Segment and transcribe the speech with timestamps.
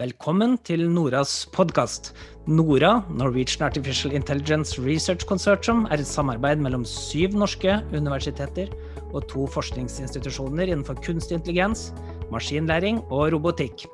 [0.00, 2.14] Velkommen til Noras podkast.
[2.48, 8.70] Nora, Norwegian Artificial Intelligence Research Consortium, er et samarbeid mellom syv norske universiteter
[9.10, 11.90] og to forskningsinstitusjoner innenfor kunstig intelligens,
[12.32, 13.84] maskinlæring og robotikk.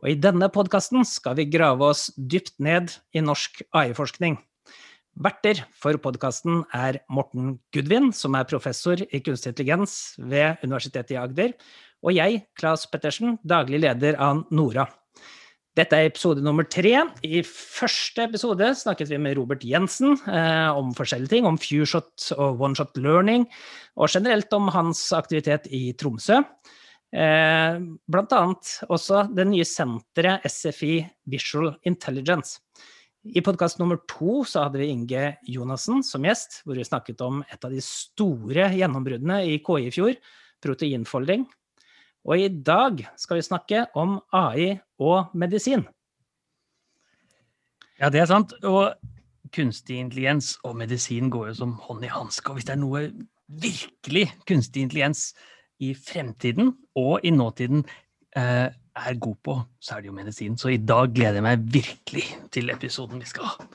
[0.00, 4.38] Og I denne podkasten skal vi grave oss dypt ned i norsk AI-forskning.
[5.20, 11.20] Verter for podkasten er Morten Gudvin, som er professor i kunstig intelligens ved Universitetet i
[11.20, 11.52] Agder,
[12.00, 14.88] og jeg, Claes Pettersen, daglig leder av Nora.
[15.78, 16.96] Dette er episode nummer tre.
[17.22, 21.46] I første episode snakket vi med Robert Jensen eh, om forskjellige ting.
[21.46, 23.46] Om FueShot og one-shot Learning,
[23.94, 26.40] og generelt om hans aktivitet i Tromsø.
[27.14, 27.78] Eh,
[28.10, 32.58] blant annet også det nye senteret SFI Visual Intelligence.
[33.22, 37.44] I podkast nummer to så hadde vi Inge Jonassen som gjest, hvor vi snakket om
[37.46, 40.18] et av de store gjennombruddene i KI i fjor,
[40.64, 41.46] proteinfolding.
[42.28, 45.86] Og i dag skal vi snakke om AI og medisin.
[48.00, 48.52] Ja, det er sant.
[48.64, 48.94] Og
[49.54, 52.48] kunstig intelligens og medisin går jo som hånd i hanske.
[52.50, 53.06] Og hvis det er noe
[53.60, 55.30] virkelig kunstig intelligens
[55.80, 57.84] i fremtiden og i nåtiden
[58.36, 58.68] eh,
[59.00, 60.58] er god på, så er det jo medisin.
[60.58, 63.68] Så i dag gleder jeg meg virkelig til episoden vi skal ha.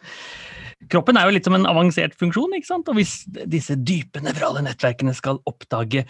[0.91, 2.89] Kroppen er jo litt som en avansert funksjon, ikke sant?
[2.91, 6.03] og hvis disse dype nevrale nettverkene skal oppdage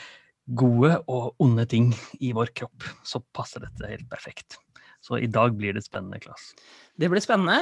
[0.45, 1.89] gode og onde ting
[2.21, 4.59] i vår kropp, så passer dette helt perfekt.
[5.05, 6.47] Så i dag blir det spennende, Klas.
[6.97, 7.59] Det blir spennende,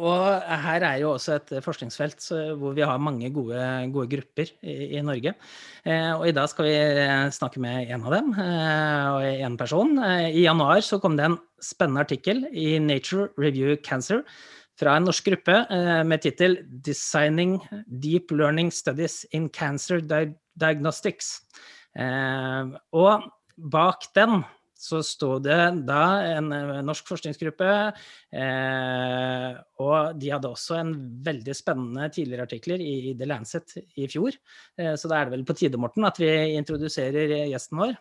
[0.00, 2.22] og her er jo også et forskningsfelt
[2.56, 3.60] hvor vi har mange gode,
[3.92, 5.34] gode grupper i, i, Norge.
[5.84, 6.76] Eh, og i dag skal vi
[7.36, 9.92] snakke med en av dem, eh, og en person.
[9.98, 14.22] Eh, I januar så kom det en spennende artikkel i Nature Review Cancer
[14.80, 15.54] fra en norsk gruppe
[16.04, 21.40] med tittel 'Designing Deep Learning Studies in Cancer Diagnostics'.
[21.96, 23.26] Eh, og
[23.56, 24.42] bak den
[24.76, 25.56] så sto det
[25.88, 26.00] da
[26.36, 26.50] en
[26.84, 27.68] norsk forskningsgruppe,
[28.36, 29.46] eh,
[29.80, 30.92] og de hadde også en
[31.24, 34.36] veldig spennende tidligere artikler i The Lancet i fjor.
[34.76, 37.96] Eh, så da er det vel på tide, Morten, at vi introduserer gjesten vår.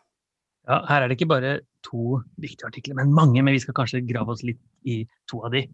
[0.66, 1.56] Ja, her er det ikke bare
[1.86, 3.42] to viktige artikler, men mange.
[3.42, 5.68] Men vi skal kanskje grave oss litt i to av de.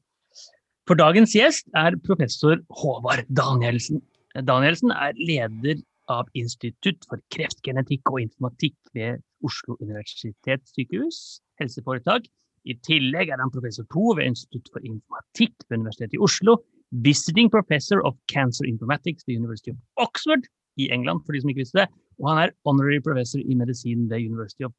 [0.89, 4.01] For dagens gjest er professor Håvard Danielsen.
[4.47, 5.79] Danielsen er leder
[6.09, 12.27] av Institutt for kreftgenetikk og informatikk ved Oslo universitetssykehus helseforetak.
[12.65, 16.57] I tillegg er han professor to ved Institutt for informatikk ved Universitetet i Oslo.
[17.05, 20.45] Visiting professor of cancer informatics ved University of Oxford
[20.77, 21.87] i England, for de som ikke visste det.
[22.21, 24.73] Og han er honorary professor i medisin ved University of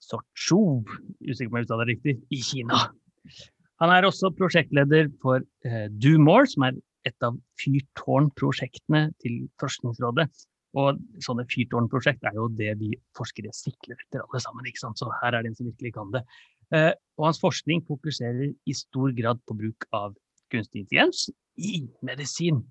[0.00, 0.80] Sochou,
[1.28, 2.86] usikker på om jeg uttaler det riktig, i Kina.
[3.80, 6.78] Han er også prosjektleder for eh, Do More, som er
[7.08, 10.26] et av fyrtårnprosjektene til Forskningsrådet.
[10.78, 14.66] Og sånne fyrtårnprosjekt er jo det vi forskere sikler etter alle sammen.
[14.68, 15.00] ikke sant?
[15.00, 16.22] Så her er det en som virkelig kan det.
[16.70, 20.14] Eh, og hans forskning fokuserer i stor grad på bruk av
[20.54, 21.26] kunstig intelligens
[21.58, 22.62] i medisin.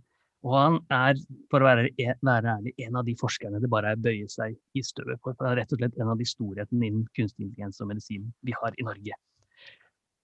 [0.48, 1.18] Og han er,
[1.52, 4.56] for å være, e, være ærlig, en av de forskerne det bare er bøye seg
[4.80, 5.36] i støvet for.
[5.36, 8.30] For han er rett og slett en av de storhetene innen kunstig intelligens og medisin
[8.48, 9.20] vi har i Norge.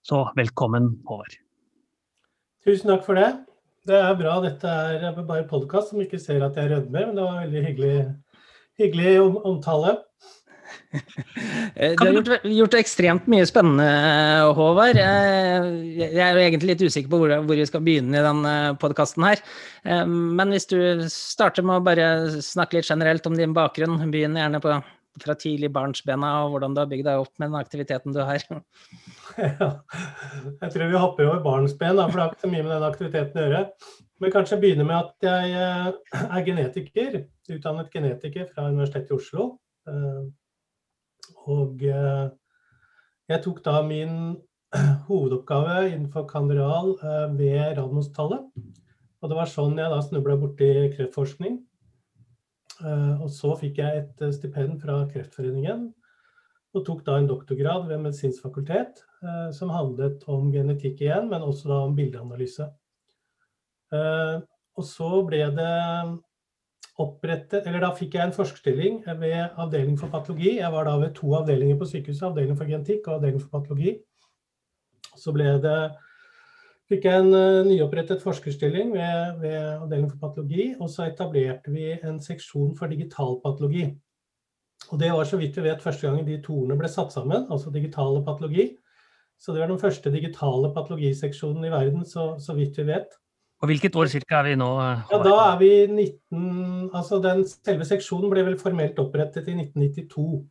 [0.05, 1.35] Så velkommen, Håvard.
[2.63, 3.33] Tusen takk for det.
[3.85, 4.39] Det er bra.
[4.41, 4.65] Dette
[4.97, 7.97] er bare podkast som ikke ser at jeg rødmer, men det var veldig hyggelig,
[8.81, 9.13] hyggelig
[9.45, 9.99] omtale.
[11.75, 13.85] Eh, du har gjort, gjort, ekstremt mye spennende,
[14.57, 14.97] Håvard.
[14.97, 15.67] Eh,
[15.99, 19.27] jeg er jo egentlig litt usikker på hvor, hvor vi skal begynne i denne podkasten
[19.27, 19.43] her.
[19.85, 20.79] Eh, men hvis du
[21.11, 22.09] starter med å bare
[22.41, 24.79] snakke litt generelt om din bakgrunn, begynn gjerne på
[25.21, 28.41] fra tidlig barnsbena og hvordan du har bygd deg opp med den aktiviteten du har?
[29.59, 29.69] Ja,
[30.61, 33.39] jeg tror vi hopper over barnsben, for det har ikke så mye med den aktiviteten
[33.39, 33.61] å gjøre.
[34.23, 37.17] Men kanskje begynne med at jeg eh, er genetiker,
[37.51, 39.47] utdannet genetiker fra Universitetet i Oslo.
[39.89, 40.21] Eh,
[41.51, 42.25] og eh,
[43.31, 44.15] jeg tok da min
[45.09, 46.95] hovedoppgave innenfor kandiral
[47.35, 48.47] ved Radiumhospitalet.
[49.23, 51.61] Og det var sånn jeg da snubla borti kreftforskning.
[52.85, 55.87] Og så fikk jeg et stipend fra Kreftforeningen
[56.75, 61.45] og tok da en doktorgrad ved Medisinsk fakultet eh, som handlet om genetikk igjen, men
[61.45, 62.69] også da om bildeanalyse.
[64.75, 65.73] Og så ble det
[66.99, 70.57] opprettet Eller da fikk jeg en forskerstilling ved avdeling for patologi.
[70.57, 73.97] Jeg var da ved to avdelinger på sykehuset, avdeling for genetikk og avdeling for patologi.
[75.19, 75.79] Så ble det
[76.91, 81.91] fikk jeg en uh, nyopprettet forskerstilling ved, ved avdeling for patologi, og så etablerte vi
[81.95, 83.87] en seksjon for digital patologi.
[84.91, 87.47] Og det var så vidt vi vet første gangen de to ordene ble satt sammen,
[87.51, 88.73] altså digital og patologi.
[89.41, 93.15] Så det var den første digitale patologiseksjonen i verden, så, så vidt vi vet.
[93.63, 94.71] Og hvilket år cirka er vi nå?
[95.11, 96.91] Ja, Da er vi 19...
[96.93, 100.43] Altså den selve seksjonen ble vel formelt opprettet i 1992.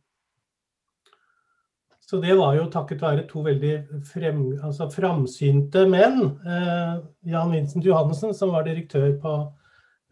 [2.05, 3.75] Så det var jo takket være to veldig
[4.05, 6.19] frem, altså framsynte menn.
[6.45, 6.97] Eh,
[7.31, 9.37] Jan Vincent Johannessen, som var direktør på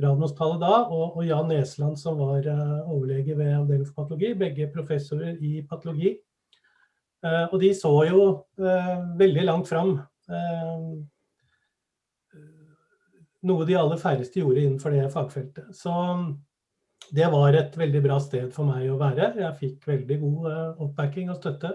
[0.01, 4.31] Radiumhospitalet da, og, og, Jan Nesland, som var eh, overlege ved avdeling for patologi.
[4.39, 6.15] Begge professorer i patologi.
[7.23, 8.23] Eh, og de så jo
[8.57, 9.99] eh, veldig langt fram.
[13.43, 15.69] Noe de aller færreste gjorde innenfor det fagfeltet.
[15.75, 15.93] Så
[17.13, 19.33] det var et veldig bra sted for meg å være.
[19.43, 20.53] Jeg fikk veldig god
[20.87, 21.73] oppbacking og støtte.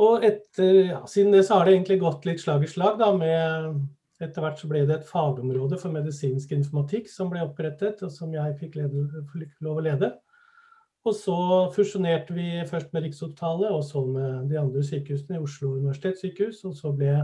[0.00, 3.00] Og etter, ja, siden det så har det egentlig gått litt slag i slag.
[3.00, 3.80] da, med
[4.20, 8.34] Etter hvert så ble det et fagområde for medisinsk informatikk som ble opprettet, og som
[8.36, 8.76] jeg fikk,
[9.64, 10.12] lov å lede.
[11.08, 11.36] Og så
[11.72, 16.60] fusjonerte vi først med Rikshospitalet, og så med de andre sykehusene i Oslo universitetssykehus.
[16.68, 17.14] Og så ble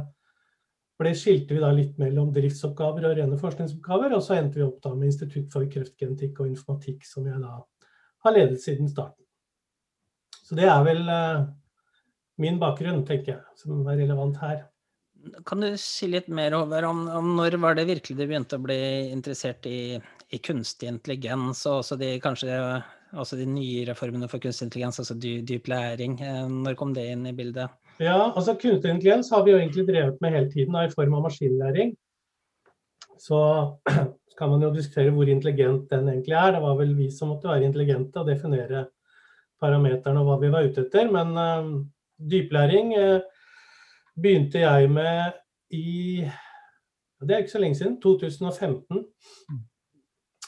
[0.96, 4.14] ble skilte vi da litt mellom driftsoppgaver og rene forskningsoppgaver.
[4.16, 7.58] Og så endte vi opp da med Institutt for kreftgenetikk og informatikk, som jeg da
[8.24, 9.22] har ledet siden starten.
[10.46, 11.44] Så det er vel uh,
[12.42, 14.64] min bakgrunn, tenker jeg, som er relevant her.
[15.46, 18.62] Kan du si litt mer over om, om når var det virkelig du begynte å
[18.62, 18.78] bli
[19.12, 19.96] interessert i,
[20.30, 22.58] i kunstig intelligens, og også de, kanskje
[23.16, 26.18] også de nye reformene for kunstig intelligens, altså dyp læring.
[26.20, 27.72] Eh, når kom det inn i bildet?
[28.02, 31.16] Ja, altså Kunstig intelligens har vi jo egentlig drevet med hele tiden, da, i form
[31.16, 31.94] av maskinlæring.
[33.26, 33.38] Så
[34.36, 36.52] kan man jo diskutere hvor intelligent den egentlig er.
[36.52, 38.84] Det var vel vi som måtte være intelligente og definere
[39.62, 41.08] parameterne og hva vi var ute etter.
[41.08, 41.70] Men uh,
[42.20, 43.24] dyplæring uh,
[44.16, 45.32] begynte jeg med
[45.76, 46.24] i
[47.20, 48.00] Det er ikke så lenge siden.
[48.02, 49.04] 2015.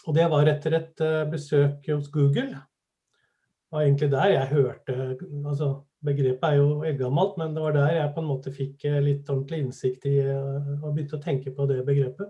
[0.09, 2.51] Og det var etter et uh, besøk hos Google.
[2.53, 4.97] Det var egentlig der jeg hørte
[5.45, 9.01] altså Begrepet er jo eldgammelt, men det var der jeg på en måte fikk eh,
[9.03, 12.29] litt ordentlig innsikt i eh, og begynte å tenke på det begrepet.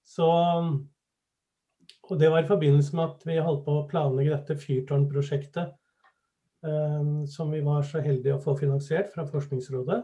[0.00, 0.28] Så,
[2.08, 5.76] og det var i forbindelse med at vi holdt på å planlegge dette fyrtårnprosjektet,
[7.36, 10.00] som vi var så heldige å få finansiert fra Forskningsrådet.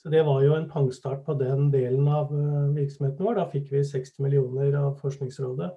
[0.00, 2.30] Så det var jo en pangstart på den delen av
[2.72, 3.36] virksomheten vår.
[3.36, 5.68] Da fikk vi 60 millioner av Forskningsrådet.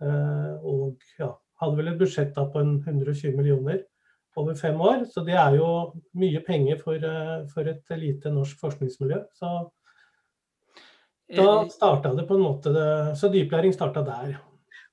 [0.00, 1.30] Uh, og ja,
[1.60, 3.82] hadde vel et budsjett da på 120 millioner
[4.36, 5.04] over fem år.
[5.12, 5.68] Så det er jo
[6.20, 9.22] mye penger for, eh, for et lite norsk forskningsmiljø.
[9.36, 9.52] Så
[11.32, 12.70] da eh, starta det på en måte
[13.16, 14.36] Så dyplæring starta der.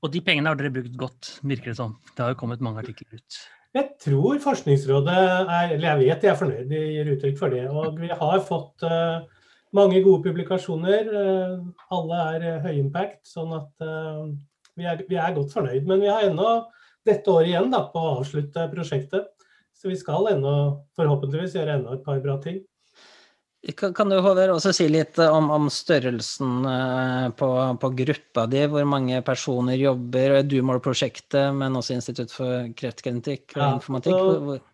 [0.04, 1.98] Og de pengene har dere brukt godt, virker det som.
[2.16, 3.42] Det har jo kommet mange artikler ut.
[3.74, 7.64] Jeg tror Forskningsrådet er Eller jeg vet de er fornøyd, de gir uttrykk for det.
[7.70, 9.26] Og vi har fått uh,
[9.74, 11.10] mange gode publikasjoner.
[11.10, 11.64] Uh,
[11.98, 13.86] alle er uh, høy impact, sånn at
[14.78, 15.88] vi er, vi, er, godt fornøyd.
[15.90, 16.52] Men vi har ennå
[17.06, 19.32] dette året igjen da, på å avslutte prosjektet.
[19.74, 20.54] Så vi skal ennå,
[20.98, 22.62] forhåpentligvis gjøre enda et par bra ting.
[23.72, 27.48] Kan du Håvard, også si litt om, om størrelsen eh, på,
[27.80, 28.66] på, gruppa di?
[28.68, 30.42] Hvor mange personer jobber?
[30.44, 34.68] Dumor-prosjektet, men også Institutt for kreftgenetikk og ja, informatikk?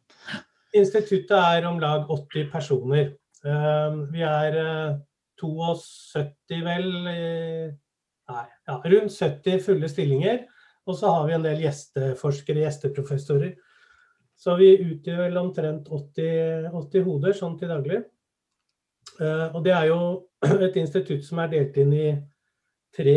[0.73, 3.13] instituttet er om lag 80 personer.
[3.45, 4.59] Eh, vi er
[5.37, 6.25] 72,
[6.57, 6.89] eh, vel
[8.29, 10.47] Nei, ja, rundt 70 fulle stillinger.
[10.89, 13.53] Og så har vi en del gjesteforskere, gjesteprofessorer.
[14.39, 18.07] Så vi utgjør omtrent 80, 80 hoder sånn til daglig.
[19.19, 20.01] Uh, og det er jo
[20.67, 22.09] et institutt som er delt inn i
[22.95, 23.15] tre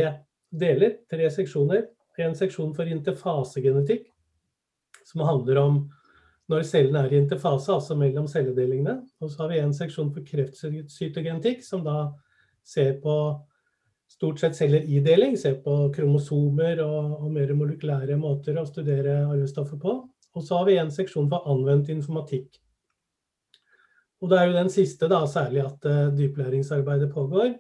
[0.51, 1.87] deler, tre seksjoner.
[2.21, 4.05] En seksjon for interfasegenetikk,
[5.09, 5.79] som handler om
[6.53, 8.99] når cellene er i interfase, altså mellom celledelingene.
[9.23, 12.11] Og så har vi en seksjon for kreftcytogenetikk, som da
[12.67, 13.15] ser på
[14.13, 19.23] stort sett celler i deling, ser på kromosomer og, og mer molekylære måter å studere
[19.25, 19.97] arvestoffer på.
[20.33, 22.62] Og så har vi en seksjon for anvendt informatikk.
[24.23, 27.57] Og det er jo den siste da, særlig at uh, dyplæringsarbeidet pågår.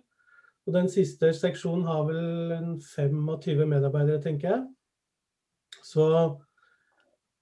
[0.66, 4.62] Og den siste seksjonen har vel en 25 medarbeidere, tenker jeg.
[5.82, 6.06] Så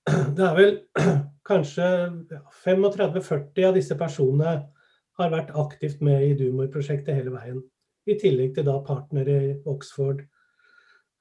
[0.36, 0.78] det er vel
[1.50, 1.88] kanskje
[2.32, 4.54] ja, 35-40 av disse personene
[5.20, 7.60] har vært aktivt med i Dumor-prosjektet hele veien.
[8.08, 10.24] I tillegg til da partnere i Oxford,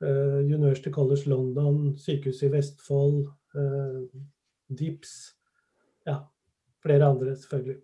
[0.05, 3.25] uh, University College London, Sykehuset i Vestfold,
[3.59, 4.07] uh,
[4.71, 5.17] DIPS.
[6.07, 6.21] Ja,
[6.79, 7.81] flere andre, selvfølgelig.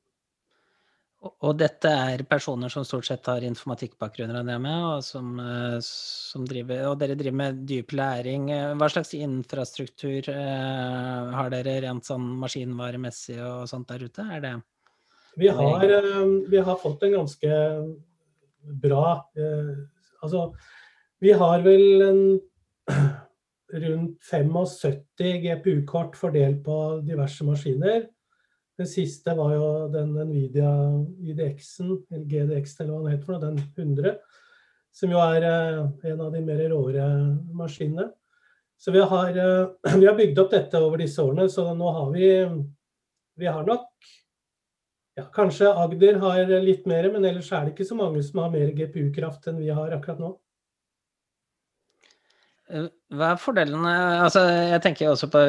[1.25, 5.79] Og dette er personer som stort sett har informatikkbakgrunn, regner jeg med, og, som, eh,
[5.81, 8.51] som driver, og dere driver med dyp læring.
[8.77, 14.29] Hva slags infrastruktur eh, har dere rent sånn maskinvaremessig og sånt der ute?
[14.37, 14.55] Er det
[15.35, 17.49] vi har, eh, vi har fått en ganske
[18.83, 19.75] bra eh,
[20.23, 20.55] Altså,
[21.21, 22.21] vi har vel en
[23.83, 25.03] rundt 75
[25.43, 28.07] GPU-kort fordelt på diverse maskiner.
[28.75, 30.71] Den siste var jo den Nvidia
[31.23, 33.59] IDX-en, eller GDX eller hva den heter, den
[33.95, 34.15] 100.
[34.95, 37.07] Som jo er eh, en av de mer råere
[37.55, 38.09] maskinene.
[38.79, 42.11] Så vi har, eh, vi har bygd opp dette over disse årene, så nå har
[42.15, 42.29] vi
[43.35, 43.89] vi har nok
[45.15, 48.51] ja, Kanskje Agder har litt mer, men ellers er det ikke så mange som har
[48.51, 50.33] mer GPU-kraft enn vi har akkurat nå.
[52.65, 53.91] Eh, hva er fordelene
[54.25, 55.41] altså Jeg tenker også på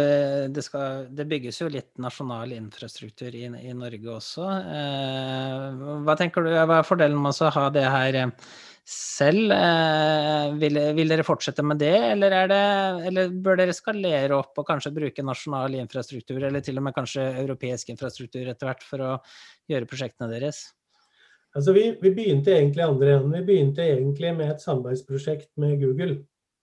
[0.52, 4.44] det, skal, det bygges jo litt nasjonal infrastruktur i, i Norge også.
[4.76, 8.20] Eh, hva tenker du, hva er fordelen med å ha det her
[8.84, 9.56] selv?
[9.56, 12.60] Eh, vil, vil, dere fortsette med det, eller, det,
[13.08, 17.30] eller, bør dere skalere opp og kanskje bruke nasjonal infrastruktur, eller til og med kanskje
[17.46, 19.16] europeisk infrastruktur etter hvert for å
[19.72, 20.66] gjøre prosjektene deres?
[21.56, 23.36] Altså vi, vi begynte egentlig andre enden.
[23.38, 26.20] Vi begynte egentlig med et samarbeidsprosjekt med Google.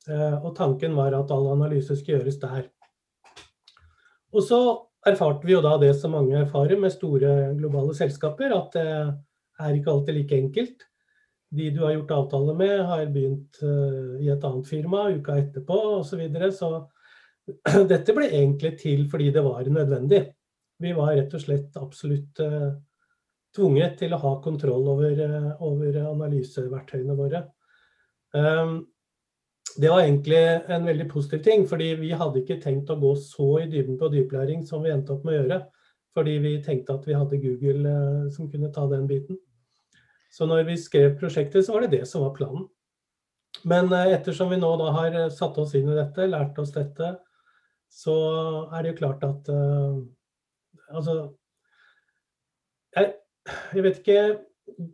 [0.09, 2.65] Eh, og tanken var at all analyse skulle gjøres der.
[4.33, 4.59] Og så
[5.07, 8.87] erfarte vi jo da det som mange erfarer med store globale selskaper, at det
[9.61, 10.87] er ikke alltid like enkelt.
[11.53, 15.79] De du har gjort avtale med, har begynt eh, i et annet firma uka etterpå
[15.99, 16.09] osv.
[16.09, 16.51] Så, videre.
[16.51, 16.71] så
[17.91, 20.23] dette ble egentlig til fordi det var nødvendig.
[20.83, 22.73] Vi var rett og slett absolutt uh,
[23.55, 25.19] tvunget til å ha kontroll over,
[25.63, 27.43] over analyseverktøyene våre.
[28.33, 28.79] Um,
[29.77, 33.47] det var egentlig en veldig positiv ting, fordi vi hadde ikke tenkt å gå så
[33.63, 35.59] i dybden på dyplæring som vi endte opp med å gjøre.
[36.13, 39.39] Fordi vi tenkte at vi hadde Google eh, som kunne ta den biten.
[40.33, 42.67] Så når vi skrev prosjektet, så var det det som var planen.
[43.65, 46.73] Men eh, ettersom vi nå da har eh, satt oss inn i dette, lært oss
[46.75, 47.15] dette,
[47.93, 48.17] så
[48.73, 50.01] er det jo klart at uh,
[50.97, 51.13] Altså
[52.95, 53.11] jeg,
[53.75, 54.23] jeg vet ikke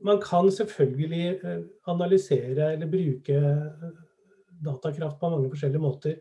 [0.04, 3.40] Man kan selvfølgelig analysere eller bruke
[4.66, 6.20] datakraft på mange forskjellige måter.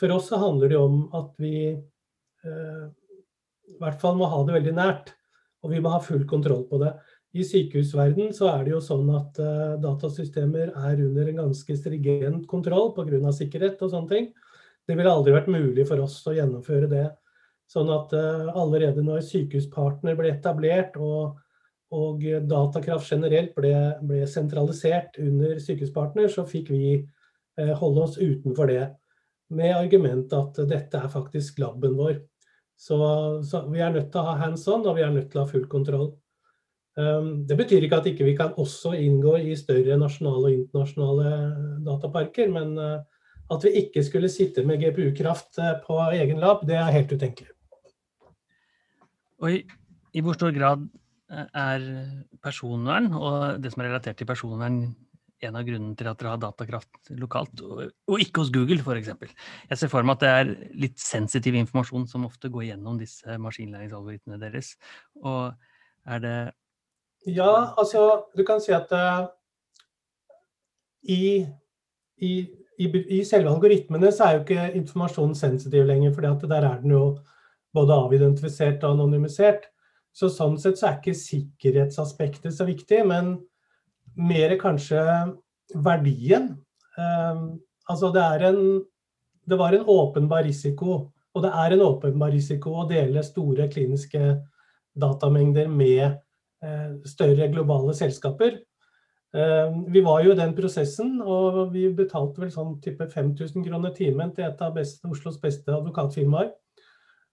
[0.00, 2.84] For oss så handler det om at vi eh,
[3.70, 5.14] i hvert fall må ha det veldig nært.
[5.60, 6.94] Og vi må ha full kontroll på det.
[7.36, 12.46] I sykehusverden så er det jo sånn at eh, datasystemer er under en ganske strigent
[12.50, 13.20] kontroll pga.
[13.36, 14.30] sikkerhet og sånne ting.
[14.88, 17.06] Det ville aldri vært mulig for oss å gjennomføre det.
[17.70, 21.38] Sånn at eh, allerede når Sykehuspartner ble etablert og,
[21.94, 26.96] og datakraft generelt ble, ble, sentralisert under Sykehuspartner, så fikk vi
[27.80, 28.86] holde oss utenfor det.
[29.50, 32.20] Med argument at dette er faktisk laben vår.
[32.80, 32.96] Så,
[33.44, 35.44] så, vi er nødt til å ha hands on, og vi er nødt til å
[35.44, 36.14] ha full kontroll.
[36.96, 41.32] Um, det betyr ikke at ikke vi kan også inngå i større nasjonale og internasjonale
[41.86, 43.02] dataparker, men uh,
[43.52, 47.52] at vi ikke skulle sitte med GPU-kraft uh, på egen lab, det er helt utenkelig.
[49.40, 49.60] Og i,
[50.16, 50.88] i hvor stor grad
[51.30, 51.84] er
[52.42, 54.80] personvern og det som er relatert til personvern
[55.46, 59.10] en av grunnene til at dere har datakraft lokalt, og, ikke hos Google f.eks.
[59.70, 60.52] Jeg ser for meg at det er
[60.84, 64.74] litt sensitiv informasjon som ofte går gjennom disse maskinlæringsalgoritmene deres.
[65.24, 65.52] Og
[66.06, 66.38] er det
[67.28, 69.28] Ja, altså du kan si at uh,
[71.04, 71.44] i,
[72.16, 72.32] i,
[72.80, 76.96] i, i, selve algoritmene så er jo ikke informasjonen sensitiv lenger, for der er den
[76.96, 77.04] jo
[77.76, 79.68] både avidentifisert og anonymisert.
[80.12, 83.04] Så sånn sett så er ikke sikkerhetsaspektet så viktig.
[83.06, 83.38] men
[84.16, 85.00] mer kanskje
[85.74, 86.54] verdien.
[86.98, 88.62] Um, altså det er en
[89.50, 94.20] Det var en åpenbar risiko, og det er en åpenbar risiko å dele store kliniske
[94.94, 96.04] datamengder med
[96.62, 98.60] uh, større globale selskaper.
[99.34, 103.96] Uh, vi var jo i den prosessen, og vi betalte vel sånn type 5000 kroner
[103.96, 106.52] timen til et av beste, Oslos beste advokatfirmaer.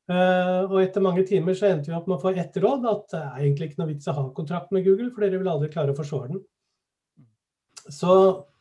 [0.08, 3.10] Uh, og etter mange timer så endte vi opp med å få ett råd, at
[3.12, 5.70] det er egentlig ikke noe vits å ha kontrakt med Google, for dere vil aldri
[5.74, 6.46] klare å forsvare den.
[7.94, 8.14] Så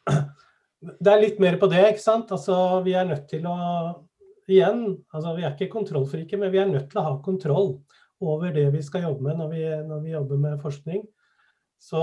[1.03, 2.33] det er litt mer på det, ikke sant.
[2.35, 3.57] Altså, vi er nødt til å
[4.47, 7.73] Igjen, altså, vi er ikke kontrollfrike, men vi er nødt til å ha kontroll
[8.23, 11.01] over det vi skal jobbe med når vi, når vi jobber med forskning.
[11.83, 12.03] Så,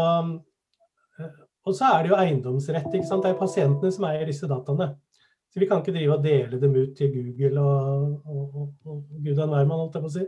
[1.20, 2.90] eh, og så er det jo eiendomsrett.
[2.92, 3.24] ikke sant?
[3.24, 4.90] Det er pasientene som eier disse dataene.
[5.54, 9.24] Så vi kan ikke drive og dele dem ut til Google og, og, og, og
[9.24, 10.28] gudan hvermann, holdt jeg på å si.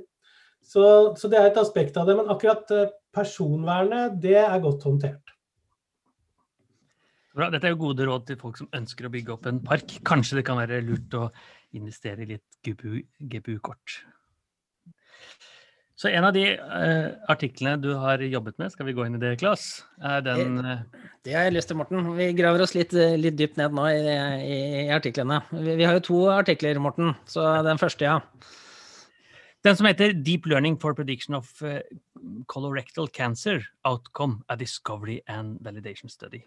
[0.66, 0.84] Så,
[1.18, 2.16] så, det er et aspekt av det.
[2.18, 5.25] Men akkurat eh, personvernet, det er godt håndtert.
[7.36, 7.50] Bra.
[7.51, 9.98] Dette er jo gode råd til folk som ønsker å bygge opp en park.
[10.08, 11.27] Kanskje det kan være lurt å
[11.75, 13.98] investere i litt GPU-kort.
[15.96, 19.22] Så en av de uh, artiklene du har jobbet med, skal vi gå inn i
[19.22, 19.86] det, Klas?
[20.04, 20.84] Er den uh...
[21.24, 22.08] Det har jeg lyst til, Morten.
[22.18, 24.01] Vi graver oss litt, litt dypt ned nå i,
[24.44, 25.42] i, i artiklene.
[25.51, 27.15] Vi, vi, har jo to artikler, Morten.
[27.32, 28.20] Så den første, ja.
[29.65, 31.50] Den som heter 'Deep Learning for Prediction of
[32.51, 36.46] Colorectal Cancer Outcome, a Discovery and Validation Study'.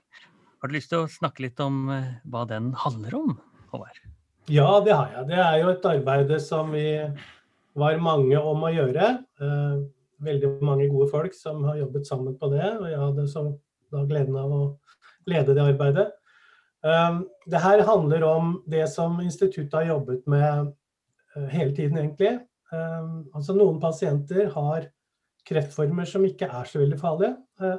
[0.58, 3.36] Har du lyst til å snakke litt om eh, hva den handler om,
[3.70, 4.00] Håvard?
[4.50, 5.28] Ja, det har jeg.
[5.28, 6.88] Det er jo et arbeid som vi
[7.78, 9.12] var mange om å gjøre.
[9.38, 9.76] Eh,
[10.26, 12.72] veldig mange gode folk som har jobbet sammen på det.
[12.72, 13.44] Og jeg hadde så
[13.94, 14.62] da gleden av å
[15.30, 16.08] lede det arbeidet.
[16.82, 17.22] Eh,
[17.54, 20.74] det her handler om det som instituttet har jobbet med
[21.52, 22.40] hele tiden, egentlig.
[22.72, 24.88] altså Noen pasienter har
[25.46, 27.36] kreftformer som ikke er så veldig farlige.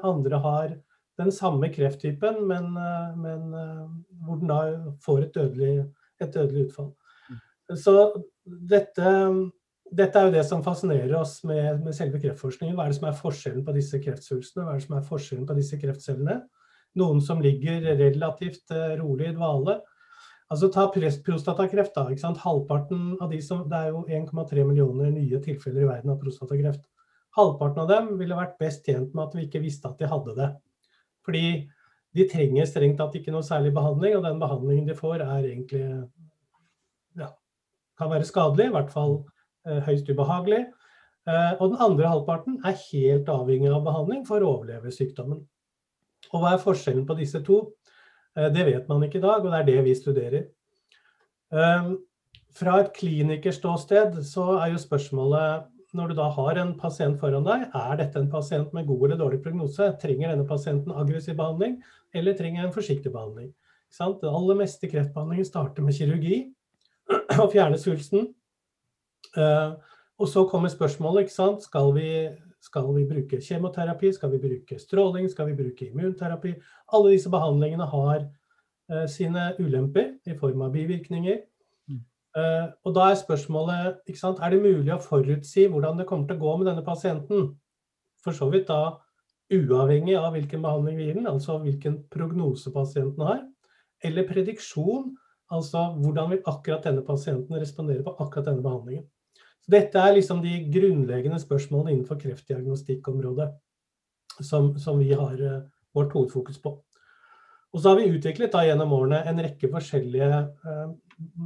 [0.08, 0.78] Andre har
[1.20, 2.72] den samme krefttypen, men,
[3.20, 3.54] men
[4.24, 4.60] hvor den da
[5.04, 5.74] får et dødelig,
[6.24, 6.94] et dødelig utfall.
[7.30, 7.40] Mm.
[7.78, 7.96] Så
[8.72, 9.14] dette
[9.90, 12.76] dette er jo det som fascinerer oss med, med, selve kreftforskningen.
[12.78, 14.66] Hva er det som er forskjellen på disse kreftsvulstene?
[14.66, 16.36] Hva er det som er forskjellen på disse kreftcellene?
[17.00, 19.80] Noen som ligger relativt uh, rolig i dvale.
[20.50, 21.94] Altså Ta prostatakreft.
[21.96, 22.42] da, ikke sant?
[22.42, 26.86] Halvparten av de som, Det er jo 1,3 millioner nye tilfeller i verden av prostatakreft.
[27.38, 30.36] Halvparten av dem ville vært best tjent med at vi ikke visste at de hadde
[30.38, 30.50] det.
[31.30, 31.48] Fordi
[32.18, 35.84] de trenger strengt tatt ikke noe særlig behandling, og den behandlingen de får, er egentlig
[37.20, 37.30] ja,
[38.02, 38.72] kan være skadelig.
[38.72, 39.20] I hvert fall
[39.68, 40.66] Eh, høyst ubehagelig.
[41.28, 45.42] Eh, og den andre halvparten er helt avhengig av behandling for å overleve sykdommen.
[46.32, 47.62] Og hva er forskjellen på disse to?
[48.38, 50.48] Eh, det vet man ikke i dag, og det er det vi studerer.
[51.50, 55.64] Fra et klinikerståsted så er jo spørsmålet
[55.98, 59.22] når du da har en pasient foran deg, er dette en pasient med god eller
[59.24, 59.88] dårlig prognose?
[60.02, 61.80] Trenger denne pasienten aggressiv behandling,
[62.14, 63.50] eller trenger en forsiktig behandling?
[63.90, 66.44] Det aller meste kreftbehandlingen starter med kirurgi,
[67.42, 68.30] og fjerne svulsten.
[69.34, 69.80] Uh,
[70.20, 71.32] og så kommer spørsmålet.
[71.34, 72.10] Skal vi,
[72.62, 74.14] skal vi, bruke kjemoterapi?
[74.14, 75.30] Skal vi bruke stråling?
[75.32, 76.54] Skal vi bruke immunterapi?
[76.94, 78.28] Alle disse behandlingene har
[78.94, 81.42] uh, sine ulemper i form av bivirkninger.
[82.38, 86.30] Uh, og da er spørsmålet ikke sant, er det mulig å forutsi hvordan det kommer
[86.30, 87.48] til å gå med denne pasienten.
[88.24, 89.00] For så vidt da
[89.50, 93.42] uavhengig av hvilken behandling vi gir den, altså hvilken prognose pasienten har.
[94.06, 95.16] Eller prediksjon,
[95.50, 99.08] altså hvordan vil akkurat denne pasienten respondere på akkurat denne behandlingen.
[99.70, 103.50] Dette er liksom de grunnleggende spørsmålene innenfor kreftdiagnostikkområdet
[104.46, 105.66] som, som vi har uh,
[105.98, 106.78] vårt hovedfokus på.
[107.74, 110.30] Og så har vi utviklet da gjennom årene en rekke forskjellige
[110.66, 110.88] uh,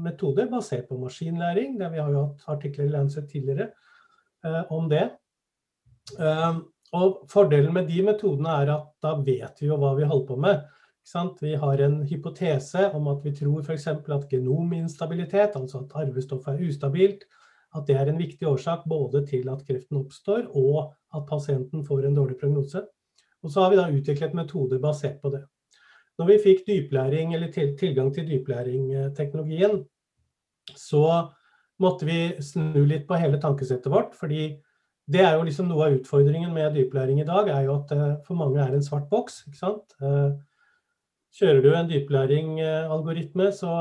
[0.05, 1.75] metoder basert på maskinlæring.
[1.79, 3.71] Der vi har jo hatt artikler i Lancet tidligere
[4.47, 5.09] uh, om det.
[6.93, 10.39] og Fordelen med de metodene er at da vet vi jo hva vi holder på
[10.39, 10.63] med.
[11.41, 13.87] Vi har en hypotese om at vi tror f.eks.
[13.87, 17.25] at genominstabilitet, altså at arvestoffet er ustabilt,
[17.75, 22.05] at det er en viktig årsak både til at kreften oppstår, og at pasienten får
[22.05, 22.85] en dårlig prognose.
[23.43, 25.43] Og så har vi da utviklet metoder basert på det.
[26.19, 29.81] Når vi fikk dyplæring, eller tilgang til dyplæringteknologien,
[30.77, 31.05] så
[31.81, 34.13] måtte vi snu litt på hele tankesettet vårt.
[34.15, 34.59] fordi
[35.11, 38.05] det er jo liksom noe av utfordringen med dyplæring i dag, er jo at det
[38.27, 39.43] for mange er en svart boks.
[39.47, 39.95] ikke sant?
[39.99, 40.31] Eh,
[41.35, 43.73] kjører du en dyplæring-algoritme, så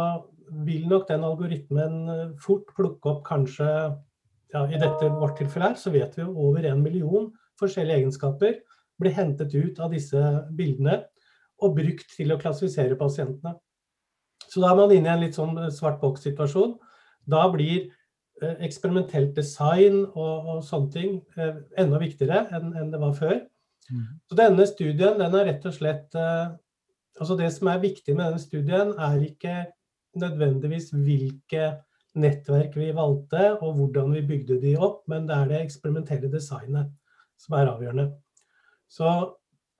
[0.66, 3.68] vil nok den algoritmen eh, fort plukke opp kanskje
[4.52, 8.58] ja, I dette vårt tilfelle her, så vet vi jo over en million forskjellige egenskaper
[9.00, 10.20] blir hentet ut av disse
[10.58, 10.98] bildene
[11.62, 13.54] og brukt til å klassifisere pasientene.
[14.48, 16.74] Så da er man inne i en litt sånn eh, svart boks-situasjon.
[17.30, 17.86] Da blir
[18.42, 23.38] eh, eksperimentelt design og, og sånne ting eh, enda viktigere enn, enn det var før.
[23.88, 24.02] Mm.
[24.28, 26.14] Så denne studien den er rett og slett
[27.20, 29.56] altså Det som er viktig med denne studien, er ikke
[30.18, 31.66] nødvendigvis hvilke
[32.18, 36.88] nettverk vi valgte og hvordan vi bygde de opp, men det er det eksperimentelle designet
[37.40, 38.08] som er avgjørende.
[38.92, 39.12] Så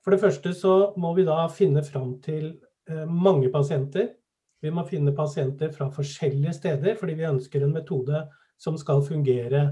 [0.02, 2.48] for det første så må vi da finne fram til
[2.90, 4.12] eh, mange pasienter.
[4.62, 8.24] Vi må finne pasienter fra forskjellige steder, fordi vi ønsker en metode
[8.62, 9.64] som skal fungere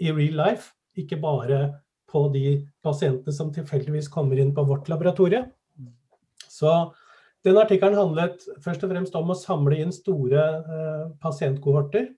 [0.00, 1.60] i real life, ikke bare
[2.08, 5.42] på de pasientene som tilfeldigvis kommer inn på vårt laboratorie.
[6.48, 6.72] Så
[7.44, 12.08] den artikkelen handlet først og fremst om å samle inn store eh, pasientkohorter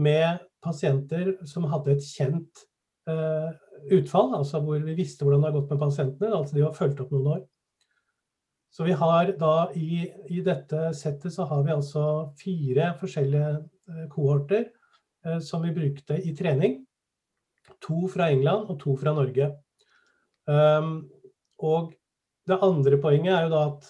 [0.00, 2.64] med pasienter som hadde et kjent
[3.10, 3.50] eh,
[3.92, 6.32] utfall, altså hvor vi visste hvordan det har gått med pasientene.
[6.36, 7.42] Altså de var fulgt opp noen år.
[8.74, 10.02] Så vi har da i,
[10.34, 12.04] i, dette settet så har vi altså
[12.40, 16.80] fire forskjellige eh, kohorter eh, som vi brukte i trening.
[17.86, 19.52] To fra England og to fra Norge.
[20.44, 21.06] Um,
[21.62, 21.94] og
[22.48, 23.86] det andre poenget er jo da at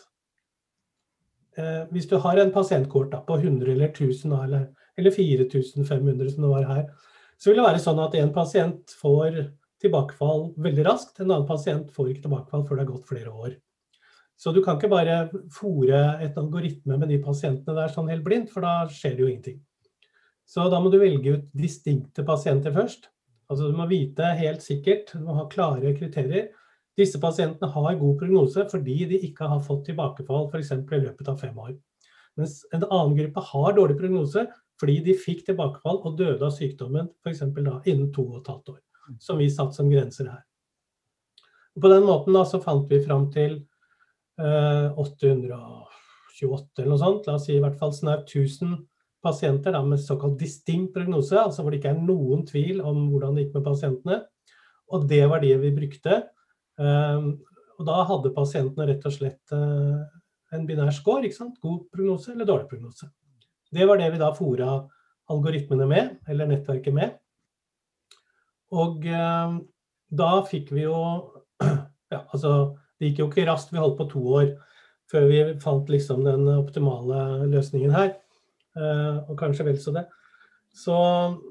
[1.58, 4.68] eh, hvis du har en pasientkort da, på 100 eller 1000 eller,
[5.00, 6.84] eller 4500 som det var her,
[7.38, 9.40] så vil det være sånn at en pasient får
[9.84, 13.54] tilbakefall veldig raskt, en annen pasient får ikke tilbakefall før det har gått flere år.
[14.40, 15.18] Så du kan ikke bare
[15.54, 19.30] fòre et algoritme med de pasientene der sånn helt blindt, for da skjer det jo
[19.30, 19.60] ingenting.
[20.44, 23.08] Så da må du velge ut distinkte pasienter først.
[23.48, 26.50] Altså Du må vite helt sikkert, du må ha klare kriterier
[26.98, 30.70] disse pasientene har god prognose fordi de ikke har fått tilbakefall f.eks.
[30.78, 31.74] i løpet av fem år.
[32.38, 34.46] Mens en annen gruppe har dårlig prognose
[34.80, 37.42] fordi de fikk tilbakefall og døde av sykdommen f.eks.
[37.42, 38.80] innen to og et halvt år.
[39.20, 40.42] Som vi satt som grenser her.
[41.74, 43.58] Og på den måten da, så fant vi fram til
[44.38, 48.76] eh, 828 eller noe sånt, la oss si i hvert fall snart 1000
[49.24, 53.34] pasienter da, med såkalt distinkt prognose, altså hvor det ikke er noen tvil om hvordan
[53.34, 54.20] det gikk med pasientene.
[54.92, 56.20] Og det var det vi brukte.
[56.78, 57.28] Eh,
[57.74, 60.02] og da hadde pasientene rett og slett eh,
[60.54, 61.24] en binær score.
[61.26, 61.58] ikke sant?
[61.62, 63.10] God prognose eller dårlig prognose.
[63.74, 64.76] Det var det vi da fora
[65.32, 67.16] algoritmene med, eller nettverket med.
[68.74, 69.56] Og eh,
[70.14, 70.98] da fikk vi jo
[72.12, 74.52] ja, altså, Det gikk jo ikke raskt, vi holdt på to år
[75.10, 78.14] før vi fant liksom den optimale løsningen her.
[78.74, 80.06] Eh, og kanskje vel så det.
[80.74, 80.96] Så,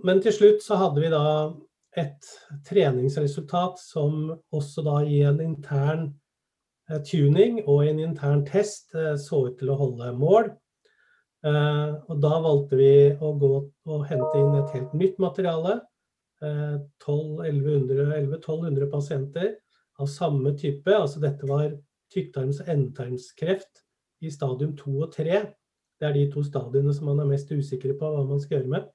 [0.04, 1.28] men til slutt så hadde vi da
[2.00, 2.32] et
[2.68, 6.10] treningsresultat som også da i en intern
[6.90, 10.54] eh, tuning og en intern test eh, så ut til å holde mål.
[11.44, 13.48] Og da valgte vi å gå
[13.92, 15.74] og hente inn et helt nytt materiale.
[16.44, 19.56] 1200 pasienter
[20.00, 20.96] av samme type.
[20.96, 21.72] Altså dette var
[22.14, 23.84] tykktarms- og endetarmskreft
[24.24, 25.42] i stadium 2 og 3.
[26.00, 28.74] Det er de to stadiene som man er mest usikker på hva man skal gjøre
[28.76, 28.88] med.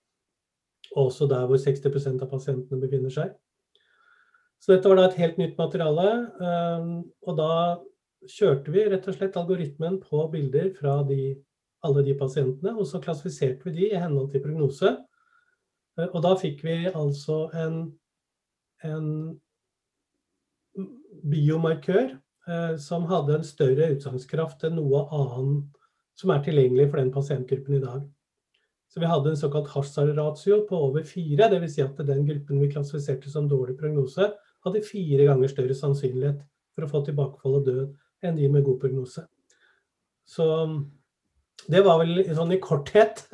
[0.97, 3.35] Også der hvor 60% av pasientene befinner seg.
[4.59, 6.09] Så dette var da et helt nytt materiale.
[6.43, 6.95] Ehm,
[7.27, 7.53] og da
[8.29, 11.37] kjørte vi rett og slett algoritmen på bilder fra de,
[11.87, 14.97] alle de pasientene, og så klassifiserte vi de i henhold til prognose.
[15.99, 17.81] Eh, og da fikk vi altså en,
[18.87, 19.09] en
[21.29, 25.75] biomarkør eh, som hadde en større utsagnskraft enn noe annet
[26.19, 28.07] som er tilgjengelig for den pasientgruppen i dag.
[28.89, 31.47] Så vi hadde en såkalt Hazard-ratio på over fire.
[31.53, 31.75] Dvs.
[31.77, 34.31] Si at den gruppen vi klassifiserte som dårlig prognose,
[34.65, 36.41] hadde fire ganger større sannsynlighet
[36.75, 39.23] for å få tilbakefall og død enn de med god prognose.
[40.27, 40.47] Så
[41.67, 43.25] det var vel sånn i korthet.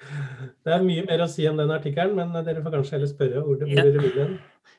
[0.62, 3.40] Det er mye mer å si om den artikkelen, men dere får kanskje heller spørre
[3.42, 4.36] hvor, hvor dere vil den.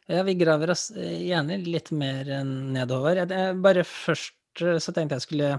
[0.08, 3.20] Ja, vi graver oss gjerne litt mer nedover.
[3.64, 5.52] Bare først så tenkte jeg skulle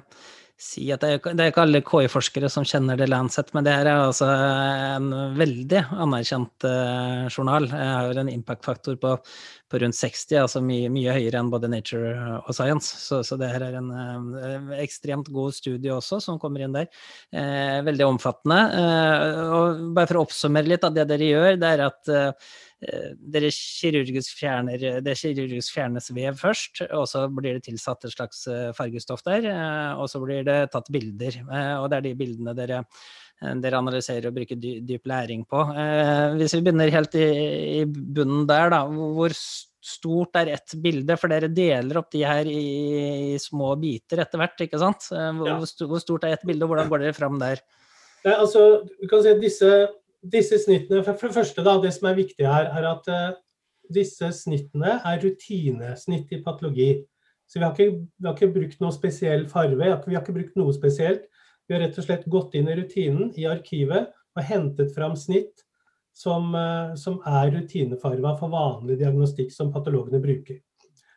[0.61, 4.05] si at det er, ikke alle KI-forskere som kjenner The Lancet, men det her er
[4.05, 7.67] altså en veldig anerkjent uh, journal.
[7.73, 12.15] Jeg har en impact-faktor på, på, rundt 60, altså mye, mye, høyere enn både Nature
[12.39, 12.95] og Science.
[13.03, 16.87] Så, så det her er en uh, ekstremt god studie også, som kommer inn der.
[17.35, 18.61] Uh, veldig omfattende.
[19.59, 22.15] og bare for å oppsummere litt av det dere gjør, det er at
[23.19, 28.47] dere kirurgisk fjerner, det kirurgisk fjernes vev først, og så blir det tilsatt et slags
[28.51, 29.47] eh, fargestoff der.
[29.51, 31.41] Eh, og så blir det tatt bilder.
[31.81, 32.83] Og det er de bildene dere,
[33.63, 35.63] dere analyserer og bruker dyp læring på.
[36.39, 37.29] Hvis vi begynner helt i,
[37.81, 38.83] i bunnen der, da.
[38.89, 41.17] Hvor stort er ett bilde?
[41.21, 42.65] For dere deler opp de her i,
[43.35, 45.11] i små biter etter hvert, ikke sant?
[45.11, 45.59] Hvor, ja.
[45.61, 47.65] hvor stort er ett bilde, og hvordan går dere fram der?
[48.25, 49.71] Nei, altså, du kan si at disse
[50.33, 53.37] disse snittene, for, det første da, Det som er viktig her, er at uh,
[53.93, 56.91] disse snittene er rutinesnitt i patologi.
[57.47, 59.77] Så vi har, ikke, vi har ikke brukt noe spesiell farve.
[59.77, 61.27] Vi har, ikke, vi har ikke brukt noe spesielt.
[61.69, 65.65] Vi har rett og slett gått inn i rutinen i arkivet og hentet fram snitt
[66.17, 70.61] som, uh, som er rutinefarva for vanlig diagnostikk som patologene bruker.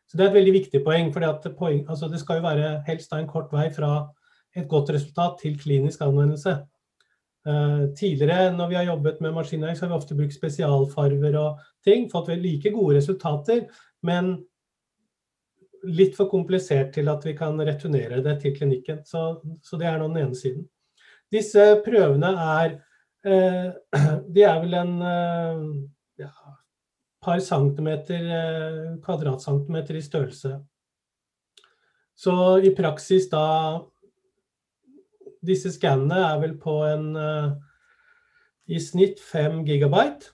[0.08, 1.13] Så Det er et veldig viktig poeng.
[1.13, 4.10] for poeng, altså Det skal jo være helst en kort vei fra
[4.56, 6.63] et godt resultat til klinisk anvendelse.
[7.48, 11.62] Eh, tidligere når vi har jobbet med maskinlæring, så har vi ofte brukt spesialfarver og
[11.86, 12.10] ting.
[12.12, 13.68] Fått like gode resultater,
[14.04, 14.34] men
[15.88, 19.06] litt for komplisert til at vi kan returnere det til klinikken.
[19.08, 20.68] Så, så det er nå den ene siden.
[21.32, 22.78] Disse prøvene er
[23.24, 23.70] eh,
[24.34, 25.66] De er vel en eh,
[26.26, 26.34] ja,
[27.24, 28.28] par centimeter,
[29.06, 30.58] kvadratcentimeter i størrelse.
[32.18, 32.34] Så
[32.66, 33.46] i praksis da
[35.45, 37.52] disse skannene er vel på en uh,
[38.67, 40.34] i snitt 5 gigabyte.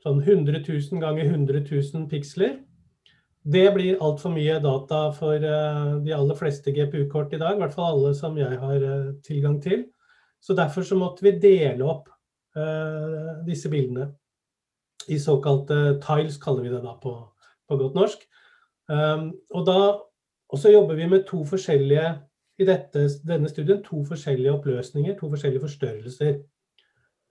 [0.00, 2.58] Sånn 100 000 ganger 100 000 piksler.
[3.40, 7.56] Det blir altfor mye data for uh, de aller fleste GPU-kort i dag.
[7.56, 9.86] I hvert fall alle som jeg har uh, tilgang til.
[10.40, 12.08] Så derfor så måtte vi dele opp
[13.46, 14.08] disse bildene
[15.06, 17.12] i såkalte tiles, kaller vi det da på,
[17.68, 18.24] på godt norsk.
[18.90, 19.76] Um, og da
[20.50, 22.06] og så jobber vi med to forskjellige
[22.60, 26.40] i dette, denne studien to forskjellige oppløsninger, to forskjellige forstørrelser.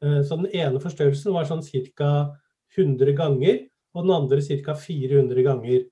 [0.03, 2.13] Eh, så den ene forstørrelsen var sånn ca.
[2.77, 3.63] 100 ganger,
[3.97, 4.75] og den andre ca.
[4.77, 5.85] 400 ganger.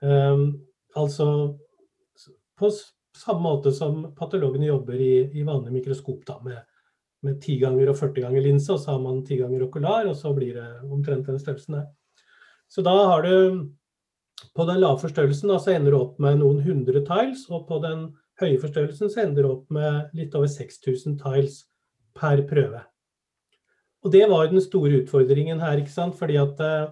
[0.00, 0.42] Um,
[0.96, 1.26] altså
[2.60, 2.68] på
[3.16, 6.60] samme måte som patologene jobber i, i vanlig mikroskop, da, med,
[7.26, 10.16] med 10 ganger og 40 ganger linse, og så har man 10 ganger okular, og
[10.16, 11.86] så blir det omtrent den størrelsen der.
[12.70, 13.68] Så da har du
[14.56, 17.76] På den lave forstørrelsen da, så ender du opp med noen hundre tiles, og på
[17.82, 18.06] den
[18.40, 21.64] høyeforstørrelsen så ender du opp med litt over 6000 tiles
[22.16, 22.82] per prøve.
[24.00, 26.16] Og det var den store utfordringen her, ikke sant.
[26.16, 26.88] Fordi at eh,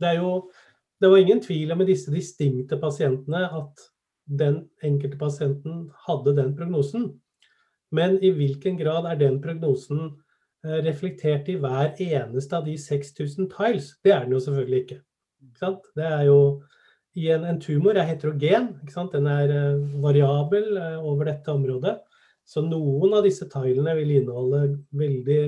[0.00, 0.50] det er jo
[0.96, 3.82] Det var ingen tvil om med disse distinkte pasientene at
[4.24, 7.10] den enkelte pasienten hadde den prognosen.
[7.92, 10.00] Men i hvilken grad er den prognosen
[10.64, 13.90] eh, reflektert i hver eneste av de 6000 tiles.
[14.00, 14.98] Det er den jo selvfølgelig ikke.
[15.44, 15.84] ikke sant?
[16.00, 16.40] Det er jo
[17.16, 18.74] i en, en tumor er heterogen.
[19.12, 21.96] Den er uh, variabel uh, over dette området.
[22.46, 25.40] Så noen av disse tilene vil inneholde veldig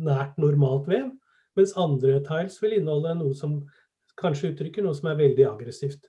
[0.00, 1.10] nært normalt vev,
[1.58, 3.60] mens andre tiles vil inneholde noe som
[4.20, 6.08] kanskje uttrykker noe som er veldig aggressivt.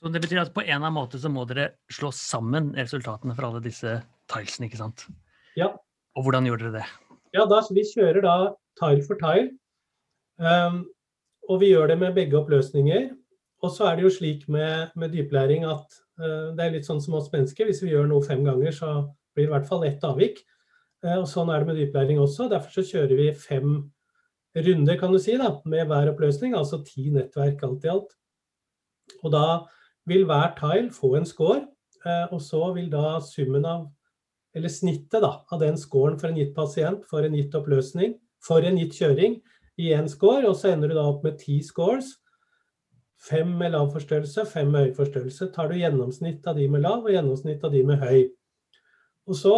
[0.00, 3.36] Så det betyr at på en eller annen måte så må dere slå sammen resultatene
[3.36, 3.98] fra alle disse
[4.30, 5.06] tilesene, ikke sant?
[5.58, 5.70] Ja.
[6.14, 6.88] Og hvordan gjorde dere det?
[7.34, 8.34] Ja, da, Vi kjører da
[8.78, 9.50] tile for tile.
[10.38, 10.84] Um,
[11.50, 13.10] og vi gjør det med begge oppløsninger.
[13.64, 17.02] Og så er det jo slik med, med dyplæring at uh, det er litt sånn
[17.02, 17.68] som oss mennesker.
[17.68, 18.90] Hvis vi gjør noe fem ganger, så
[19.34, 20.42] blir det i hvert fall ett avvik.
[21.04, 22.50] Uh, og sånn er det med dyplæring også.
[22.52, 23.78] Derfor så kjører vi fem
[24.54, 28.12] runder kan du si da, med hver oppløsning, altså ti nettverk alt i alt.
[29.24, 29.46] Og da
[30.08, 31.64] vil hver tile få en score,
[32.04, 33.88] uh, og så vil da summen av
[34.54, 38.62] eller snittet da, av den scoren for en gitt pasient for en gitt oppløsning, for
[38.62, 39.40] en gitt kjøring,
[39.82, 42.12] i én score, og så ender du da opp med ti scores.
[43.20, 45.48] Fem med lav forstørrelse, fem med høy forstørrelse.
[45.54, 48.26] Tar du gjennomsnitt av de med lav, og gjennomsnitt av de med høy.
[49.30, 49.54] Og så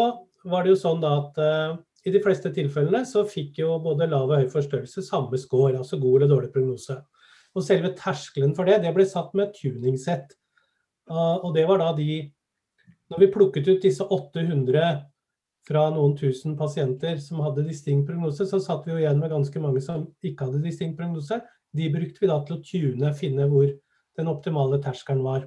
[0.46, 4.06] var det jo sånn da at uh, i de fleste tilfellene så fikk jo både
[4.10, 7.00] lav og høy forstørrelse samme score, altså god eller dårlig prognose.
[7.56, 10.36] Og selve terskelen for det, det ble satt med tuningsett.
[11.10, 12.22] Uh, og det var da de
[13.10, 14.86] når vi plukket ut disse 800
[15.66, 19.62] fra noen tusen pasienter som hadde distinkt prognose, så satt vi jo igjen med ganske
[19.62, 21.40] mange som ikke hadde distinkt prognose.
[21.76, 23.68] De brukte vi da til å tune, finne hvor
[24.16, 25.46] den optimale terskelen var.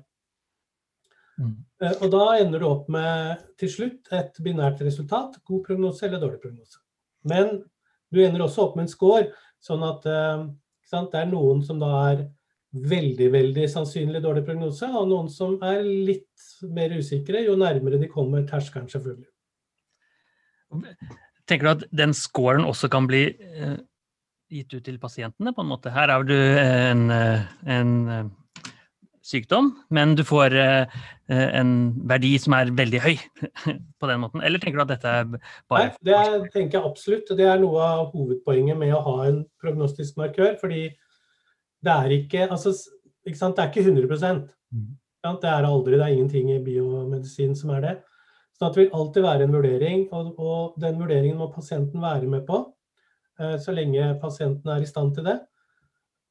[1.40, 1.56] Mm.
[1.82, 6.22] Eh, og da ender du opp med til slutt et binært resultat, god prognose eller
[6.22, 6.82] dårlig prognose.
[7.30, 7.62] Men
[8.10, 9.30] du ender også opp med en score,
[9.64, 10.06] sånn at
[10.88, 12.28] sant, det er noen som da er
[12.70, 18.10] veldig veldig sannsynlig dårlig prognose, og noen som er litt mer usikre jo nærmere de
[18.12, 19.30] kommer terskelen, selvfølgelig.
[21.50, 23.80] Tenker du at den scoren også kan bli eh,
[24.50, 25.54] gitt ut til pasientene?
[25.56, 25.94] på en måte?
[25.94, 28.30] Her har du en, eh, en eh,
[29.30, 31.74] sykdom, men du får eh, en
[32.10, 33.16] verdi som er veldig høy
[34.00, 34.44] på den måten.
[34.46, 37.36] Eller tenker du at dette er bare Nei, det er, tenker jeg absolutt.
[37.38, 40.58] Det er noe av hovedpoenget med å ha en prognostisk markør.
[40.62, 40.88] fordi
[41.80, 42.74] det er ikke, altså,
[43.28, 43.56] ikke sant?
[43.56, 44.90] Det er ikke 100% mm.
[45.20, 47.96] Det er aldri, det er ingenting i biomedisin som er det.
[48.56, 52.46] Så det vil alltid være en vurdering, og, og, den vurderingen må pasienten være med
[52.48, 52.62] på.
[53.40, 55.40] Eh, så lenge pasienten er i stand til det.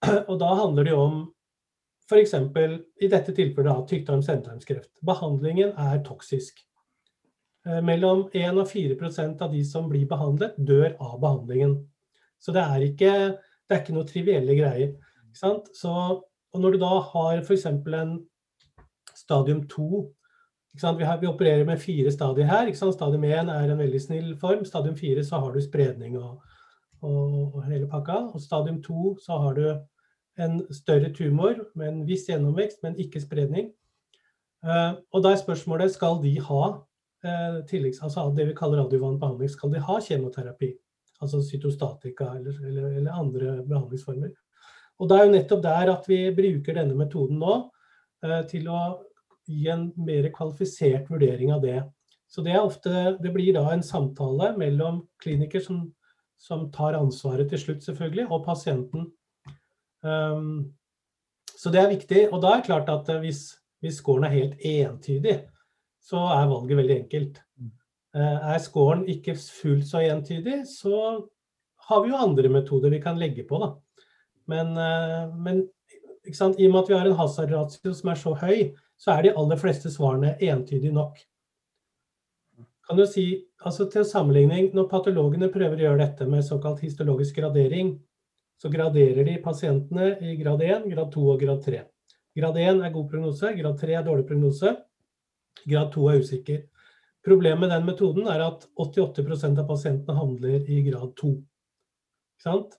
[0.31, 1.19] Og da handler det jo om
[2.09, 2.35] f.eks.
[3.05, 4.95] i dette tilfellet tykktarms-endetarmskreft.
[5.05, 6.63] Behandlingen er toksisk.
[7.67, 11.79] Eh, mellom 1 og 4% av de som blir behandlet, dør av behandlingen.
[12.41, 13.13] Så det er ikke,
[13.67, 14.95] det er ikke noe trivielle greier.
[15.37, 17.67] Så, og når du da har f.eks.
[17.69, 18.15] en
[19.15, 20.07] stadium 2
[20.79, 22.69] vi, har, vi, opererer med fire stadier her.
[22.77, 24.63] Stadium 1 er en veldig snill form.
[24.69, 26.37] Stadium 4 så har du spredning og,
[27.03, 28.19] og, og hele pakka.
[28.35, 29.67] Og stadium 2 så har du
[30.43, 33.73] en større tumor med en viss gjennomvekst, men ikke spredning.
[34.63, 39.21] Uh, og da er spørsmålet skal de ha uh, tilleggs, altså det vi kaller adjuvant
[39.21, 40.73] behandling, skal de ha kjemoterapi?
[41.23, 44.31] Altså cytostatika eller, eller, eller andre behandlingsformer.
[44.99, 47.55] Og Det er jo nettopp der at vi bruker denne metoden nå
[48.27, 48.81] eh, til å
[49.49, 51.79] gi en mer kvalifisert vurdering av det.
[52.29, 55.87] Så det, ofte, det blir da en samtale mellom kliniker som,
[56.39, 59.09] som, tar ansvaret til slutt, selvfølgelig, og pasienten.
[60.03, 60.75] Um,
[61.59, 62.27] så det er viktig.
[62.33, 63.43] Og da er det klart at hvis,
[63.83, 65.41] hvis scoren er helt entydig,
[66.01, 67.43] så er valget veldig enkelt.
[68.17, 71.19] Uh, er scoren ikke fullt så entydig, så
[71.89, 73.59] har vi jo andre metoder vi kan legge på.
[73.63, 73.73] da.
[74.49, 75.65] Men, eh, men
[76.29, 78.71] i og med at vi har en hasardratio som er så høy,
[79.01, 81.19] så er de aller fleste svarene entydig nok.
[82.89, 83.27] Kan du si,
[83.61, 87.99] altså Til sammenligning, når patologene prøver å gjøre dette med såkalt histologisk gradering,
[88.59, 91.83] så graderer de pasientene i grad 1, grad 2 og grad 3.
[92.39, 94.73] Grad 1 er god prognose, grad 3 er dårlig prognose,
[95.69, 96.65] grad 2 er usikker.
[97.29, 101.37] Problemet med den metoden er at 88% av pasientene handler i grad 2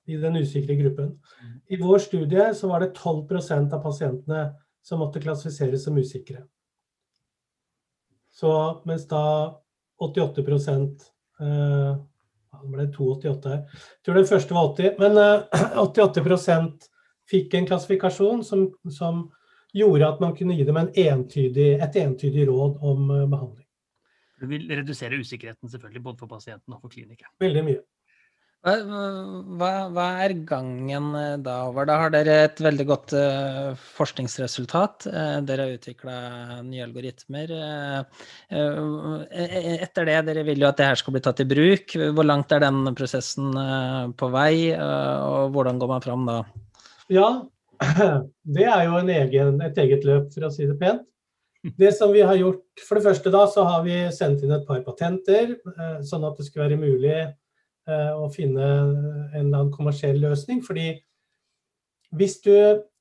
[0.08, 1.10] i den usikre gruppen.
[1.44, 1.56] Mm.
[1.68, 4.44] I vår studie så var det 12% av pasientene
[4.82, 6.46] som måtte klassifiseres som usikre.
[8.32, 8.52] Så
[8.88, 9.60] mens da
[10.00, 11.92] 88 eh,
[12.60, 13.62] Det ble det 288 her.
[13.66, 14.96] Jeg tror den første var 80.
[15.02, 16.90] Men eh, 88%
[17.30, 19.28] fikk en klassifikasjon som, som,
[19.70, 23.68] gjorde at man kunne gi dem en entydig, et entydig råd om eh, behandling.
[24.40, 27.34] Du vil redusere usikkerheten selvfølgelig både for pasienten og for klinikeren.
[27.44, 27.82] Veldig mye.
[28.60, 31.86] Hva, hva, er gangen eh, da over?
[31.88, 35.08] Da har dere et veldig godt uh, forskningsresultat.
[35.08, 36.16] Uh, dere har utvikla
[36.68, 37.54] nye algoritmer.
[38.52, 41.96] Etter det, dere vil jo at det her skal bli tatt i bruk.
[41.96, 43.56] Hvor langt er den prosessen
[44.20, 46.42] på vei, og hvordan går man fram da?
[47.16, 47.32] Ja,
[48.60, 51.06] det er jo egen, et eget løp, for å si det pent.
[51.80, 54.68] Det som vi har gjort, For det første da, så har vi sendt inn et
[54.68, 55.56] par patenter,
[56.04, 57.30] sånn at det skulle være mulig
[57.90, 60.62] Eh, å finne en eller annen kommersiell løsning.
[60.62, 61.00] fordi
[62.12, 62.54] hvis du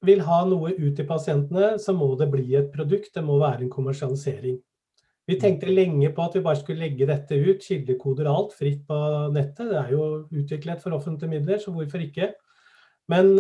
[0.04, 3.12] vil ha noe ut til pasientene, så må det bli et produkt.
[3.14, 4.58] Det må være en kommersialisering.
[5.28, 8.86] Vi tenkte lenge på at vi bare skulle legge dette ut, kildekoder og alt, fritt
[8.88, 8.98] på
[9.32, 9.68] nettet.
[9.68, 12.32] Det er jo utviklet for offentlige midler, så hvorfor ikke?
[13.08, 13.38] Men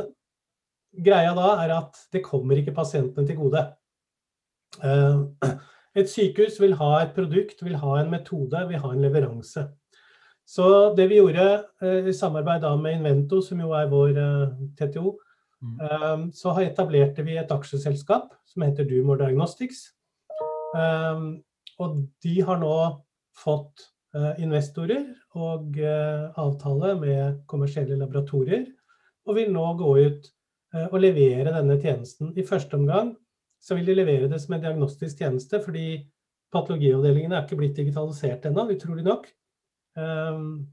[0.92, 3.64] greia da er at det kommer ikke pasientene til gode.
[4.84, 5.52] Eh,
[6.00, 9.68] et sykehus vil ha et produkt, vil ha en metode, vil ha en leveranse.
[10.48, 11.44] Så det vi gjorde
[11.82, 15.10] eh, i samarbeid med Invento, som jo er vår eh, TTO,
[15.60, 15.74] mm.
[15.84, 19.90] eh, så etablerte vi et aksjeselskap som heter Dumor Diagnostics.
[21.78, 22.74] Og de har nå
[23.38, 23.86] fått
[24.42, 25.06] investorer
[25.38, 28.66] og avtale med kommersielle laboratorier,
[29.24, 30.28] og vil nå gå ut
[30.90, 32.34] og levere denne tjenesten.
[32.36, 33.14] I første omgang
[33.62, 36.02] så vil de levere det som en diagnostisk tjeneste, fordi
[36.52, 39.30] patologiavdelingene er ikke blitt digitalisert ennå, utrolig nok.
[39.98, 40.68] Ehm,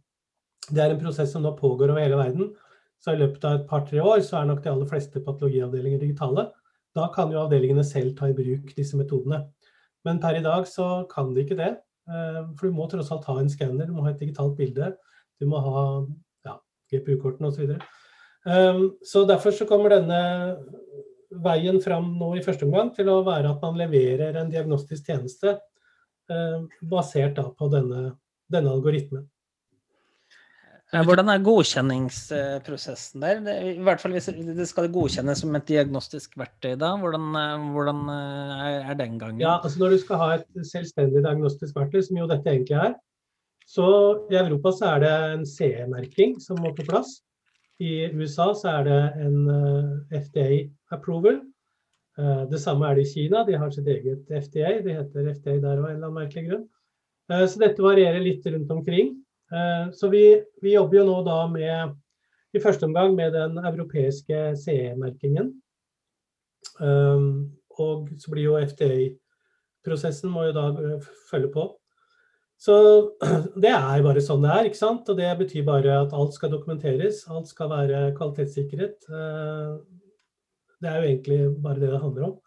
[0.70, 2.54] det er en prosess som nå pågår over hele verden.
[3.02, 6.48] Så i løpet av et par-tre år så er nok de aller fleste patologiavdelinger digitale.
[6.96, 9.44] Da kan jo avdelingene selv ta i bruk disse metodene.
[10.06, 11.74] Men per i dag så kan de ikke det.
[12.10, 14.94] Ehm, for du må tross alt ha en skanner, du må ha et digitalt bilde.
[15.42, 15.86] Du må ha
[16.48, 16.58] ja,
[16.94, 17.56] GPU-kortene osv.
[17.56, 17.92] Så, videre.
[19.04, 20.20] så derfor så kommer denne
[21.44, 25.58] veien fram nå i første omgang til å være at man leverer en diagnostisk tjeneste
[26.86, 28.14] basert da på denne
[28.52, 29.26] denne algoritmen.
[30.96, 33.42] Hvordan er godkjenningsprosessen der?
[33.74, 36.94] I hvert fall hvis det skal godkjennes som et diagnostisk verktøy, da?
[37.02, 37.26] Hvordan,
[37.74, 39.42] hvordan er den gangen?
[39.42, 42.94] Ja, altså Når du skal ha et selvstendig diagnostisk verktøy, som jo dette egentlig er,
[43.66, 43.88] så
[44.30, 47.18] i Europa så er det en CE-merking som må på plass.
[47.82, 50.48] I USA så er det en eh, FDA
[50.96, 51.42] approval.
[52.20, 53.44] Eh, det samme er det i Kina.
[53.48, 54.78] De har sitt eget FDA.
[54.86, 56.68] Det heter FDA der òg, en eller annen merkelig grunn.
[57.32, 59.14] Eh, så dette varierer litt rundt omkring.
[59.52, 60.26] Eh, så vi,
[60.62, 61.96] vi jobber jo nå da med,
[62.56, 65.54] i første omgang med den europeiske CE-merkingen.
[66.80, 67.26] Eh,
[67.76, 70.70] og så blir jo FDI-prosessen må jo da
[71.32, 71.68] følge på.
[72.62, 72.76] Så
[73.64, 74.70] det er bare sånn det er.
[74.70, 75.10] ikke sant?
[75.12, 77.26] Og det betyr bare at alt skal dokumenteres.
[77.28, 79.10] Alt skal være kvalitetssikret.
[80.80, 82.40] Det er jo egentlig bare det det handler om.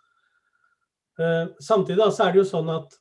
[1.60, 2.96] Samtidig da, så er det jo sånn at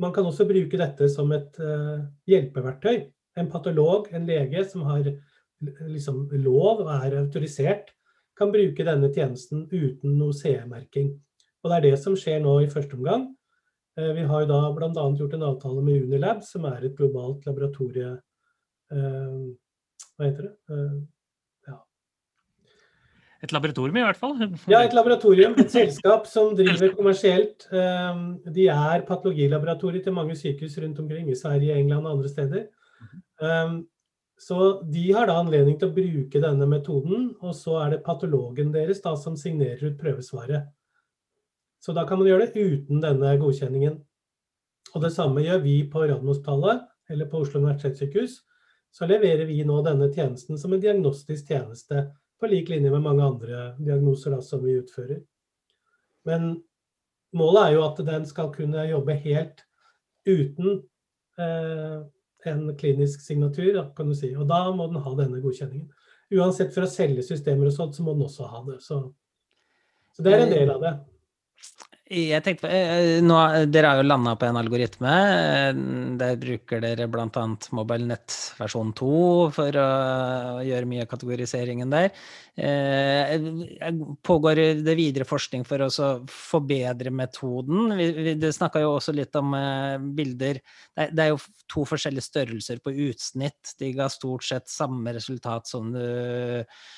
[0.00, 3.02] man kan også bruke dette som et uh, hjelpeverktøy.
[3.38, 5.04] En patolog, en lege som har
[5.60, 7.92] liksom, lov og er autorisert,
[8.38, 11.12] kan bruke denne tjenesten uten noe CE-merking.
[11.60, 13.28] Og Det er det som skjer nå i første omgang.
[13.98, 15.06] Uh, vi har jo da bl.a.
[15.20, 18.16] gjort en avtale med Unilab, som er et globalt laboratorie...
[18.90, 19.50] Uh,
[20.16, 20.54] hva heter det?
[23.40, 24.34] Et laboratorium i hvert fall?
[24.68, 25.54] Ja, et laboratorium.
[25.62, 27.64] Et selskap som driver kommersielt.
[27.72, 32.66] Ehm, de er patologilaboratorier til mange sykehus rundt omkring i Sverige, England og andre steder.
[33.40, 33.78] Ehm,
[34.40, 38.74] så de har da anledning til å bruke denne metoden, og så er det patologen
[38.76, 40.68] deres da som signerer ut prøvesvaret.
[41.80, 43.98] Så da kan man gjøre det uten denne godkjenningen.
[44.94, 48.40] Og det samme gjør vi på Radiumhospitalet, eller på Oslo universitetssykehus.
[48.92, 53.24] Så leverer vi nå denne tjenesten som en diagnostisk tjeneste på lik linje med mange
[53.24, 55.20] andre diagnoser da, som vi utfører.
[56.28, 56.54] Men
[57.36, 59.64] målet er jo at den skal kunne jobbe helt
[60.28, 60.80] uten
[61.40, 62.00] eh,
[62.50, 64.32] en klinisk signatur, kan du si.
[64.36, 65.90] Og da må den ha denne godkjenningen.
[66.30, 68.78] Uansett for å selge systemer og sånt, så må den også ha det.
[68.84, 69.02] Så,
[70.14, 70.94] så det er en del av det.
[72.10, 73.36] Jeg tenkte, eh, nå,
[73.70, 75.12] Dere har jo landa på en algoritme.
[76.18, 77.44] Der bruker dere bl.a.
[77.70, 79.10] MobileNet versjon 2
[79.54, 79.86] for å
[80.66, 82.10] gjøre mye av kategoriseringen der.
[82.58, 83.36] Eh,
[84.26, 85.90] pågår det videre forskning for å
[86.26, 87.94] forbedre metoden?
[88.42, 90.58] Det snakka jo også litt om eh, bilder.
[91.14, 91.38] Det er jo
[91.70, 93.76] to forskjellige størrelser på utsnitt.
[93.78, 96.02] De ga stort sett samme resultat som du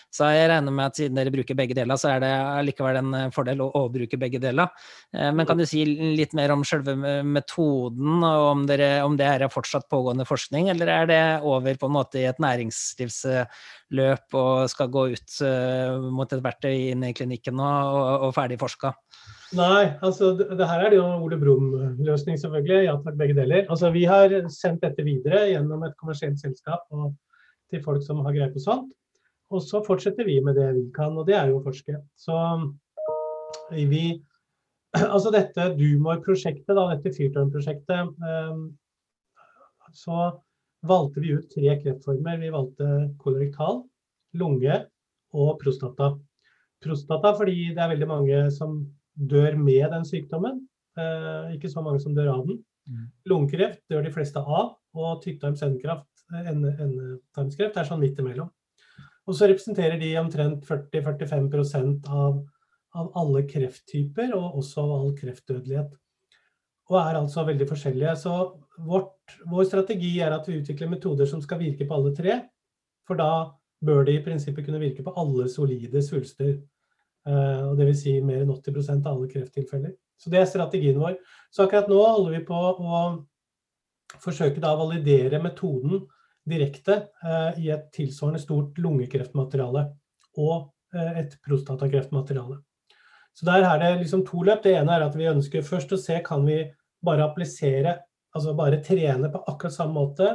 [0.09, 0.33] sa.
[0.33, 2.35] Jeg regner med at siden dere bruker begge deler, så er det
[2.71, 4.73] likevel en fordel å, å bruke begge deler.
[5.13, 6.95] Eh, men kan du si litt mer om selve
[7.27, 11.91] metoden, og om, dere, om det er fortsatt pågående forskning, eller er det over på
[11.91, 17.15] en måte i et næringslivsløp og skal gå ut eh, mot et verktøy inn i
[17.17, 18.95] klinikken og, og ferdig forska?
[19.53, 22.87] Nei, altså det, det her er det jo Ole Brumm-løsning, selvfølgelig.
[22.87, 23.67] Ja takk, begge deler.
[23.69, 27.13] Altså Vi har sendt dette videre gjennom et kommersielt selskap og
[27.73, 28.93] til folk som har greie på sånt.
[29.53, 31.99] Og så fortsetter vi med det vi kan, og det er jo å forske.
[32.17, 32.37] Så
[33.73, 34.07] vi
[35.15, 38.11] Altså dette Dumor-prosjektet, dette fyrtårnprosjektet,
[39.93, 40.17] så
[40.89, 42.41] valgte vi ut tre kreftformer.
[42.43, 42.87] Vi valgte
[43.23, 43.77] kolorektal,
[44.41, 44.77] lunge
[45.33, 46.07] og prostata.
[46.83, 48.71] Prostata fordi det er veldig mange som
[49.15, 50.55] dør med den sykdommen.
[50.99, 52.57] Eh, ikke så mange som dør av den.
[52.91, 53.07] Mm.
[53.31, 54.67] Lungekreft dør de fleste av,
[54.99, 58.51] og tykktarms-endetarmskreft er sånn midt imellom.
[59.29, 62.33] Og så representerer de omtrent 40-45% av,
[62.99, 65.95] av alle krefttyper, og også av all kreftdødelighet.
[66.91, 68.15] Og er altså veldig forskjellige.
[68.21, 68.35] Så
[68.85, 72.39] vårt, vår strategi er at vi utvikler metoder som skal virke på alle tre.
[73.09, 73.31] For da
[73.83, 76.57] bør de i prinsippet kunne virke på alle solide svulster.
[77.23, 78.01] Uh, og Dvs.
[78.03, 79.95] Si mer enn 80% av alle krefttilfeller.
[80.19, 81.17] Så det er strategien vår.
[81.55, 83.03] Så akkurat nå holder vi på å
[84.23, 86.05] forsøke da å validere metoden
[86.49, 89.85] direkte eh, i et tilsvarende stort lungekreftmateriale
[90.43, 92.59] og eh, et prostatakreftmateriale.
[93.33, 94.63] Så der er det liksom to løp.
[94.65, 96.61] Det ene er at vi ønsker først å se kan vi
[97.05, 97.97] bare applisere,
[98.37, 100.35] altså bare trene på akkurat samme måte.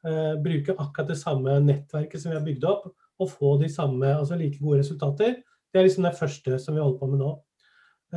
[0.00, 2.88] Uh, bruke akkurat det samme nettverket som vi har bygd opp,
[3.20, 5.36] og få de samme, altså like gode resultater.
[5.70, 7.34] Det er liksom det første som vi holder på med nå.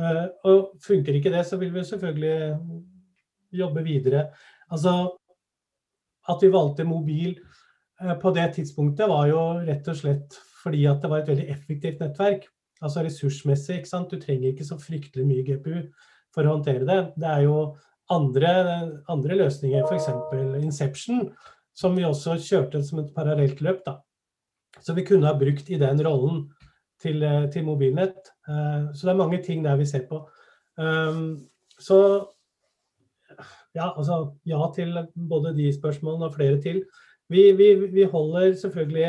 [0.00, 2.56] Uh, og funker ikke det, så vil vi selvfølgelig
[3.54, 4.24] jobbe videre.
[4.72, 4.94] Altså,
[6.28, 7.34] at vi valgte mobil
[8.00, 11.46] eh, på det tidspunktet, var jo rett og slett fordi at det var et veldig
[11.52, 12.46] effektivt nettverk.
[12.82, 13.80] Altså ressursmessig.
[13.80, 14.10] ikke sant?
[14.10, 15.84] Du trenger ikke så fryktelig mye GPU
[16.34, 17.00] for å håndtere det.
[17.20, 17.58] Det er jo
[18.12, 18.50] andre,
[19.08, 20.10] andre løsninger, f.eks.
[20.60, 21.28] Inception,
[21.74, 23.84] som vi også kjørte som et parallelt løp.
[23.86, 23.98] da.
[24.82, 26.44] Så vi kunne ha brukt i den rollen
[27.00, 27.22] til,
[27.54, 28.34] til mobilnett.
[28.48, 30.24] Eh, så det er mange ting der vi ser på.
[31.78, 31.98] Så
[33.74, 36.82] ja, altså, ja til både de spørsmålene og flere til.
[37.30, 39.06] Vi, vi, vi, holder selvfølgelig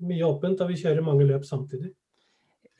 [0.00, 1.92] mye åpent, og vi kjører mange løp samtidig.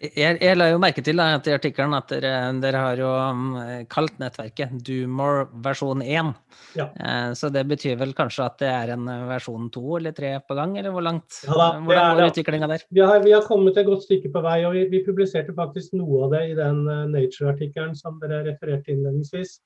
[0.01, 2.33] Jeg, jeg la jo merke til at i artikkelen at dere,
[2.63, 3.51] dere, har jo um,
[3.93, 6.31] kalt nettverket Doomore versjon 1.
[6.79, 6.87] Ja.
[6.97, 10.57] Eh, så det betyr vel kanskje at det er en versjon 2 eller 3 på
[10.57, 11.43] gang, eller hvor langt?
[11.45, 12.87] Ja, da, hvordan går utviklinga der?
[12.89, 15.93] Vi har, vi har, kommet et godt stykke på vei, og vi, vi publiserte faktisk
[16.01, 16.81] noe av det i den
[17.13, 19.59] Nature-artikkelen som dere refererte innledningsvis.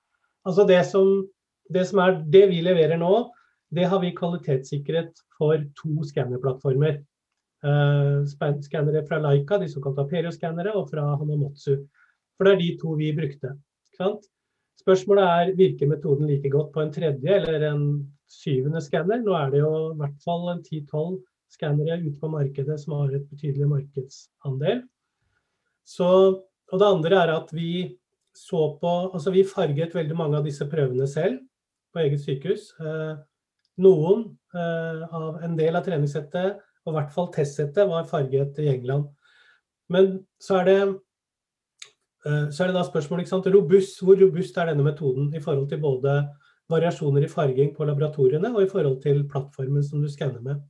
[0.50, 1.22] Altså det som
[1.72, 3.14] det som er det vi leverer nå,
[3.74, 7.00] det har vi kvalitetssikret for to skannerplattformer.
[7.64, 11.78] Uh, skannere fra Leica, de såkalte Aperio-skannere, og fra Hanamatsu.
[12.36, 13.54] For det er de to vi brukte.
[14.80, 17.84] Spørsmålet er virker metoden like godt på en tredje eller en
[18.30, 19.22] syvende skanner.
[19.22, 21.20] Nå er det jo i hvert fall en 10-12
[21.54, 24.82] skannere ute på markedet som har et betydelig markedsandel.
[25.86, 26.08] Så,
[26.72, 27.96] og det andre er at vi
[28.34, 31.38] så på Altså vi farget veldig mange av disse prøvene selv
[31.94, 32.72] på eget sykehus.
[32.82, 33.12] Eh,
[33.84, 38.68] noen eh, av en del av treningssettet, og i hvert fall testsettet, var farget i
[38.72, 39.08] England.
[39.92, 40.78] Men så er det,
[42.26, 43.48] eh, så er det da spørsmålet ikke sant?
[43.54, 46.18] Robust, hvor robust er denne metoden i forhold til både
[46.72, 50.62] variasjoner i farging på laboratoriene og i forhold til plattformen som du skanner med.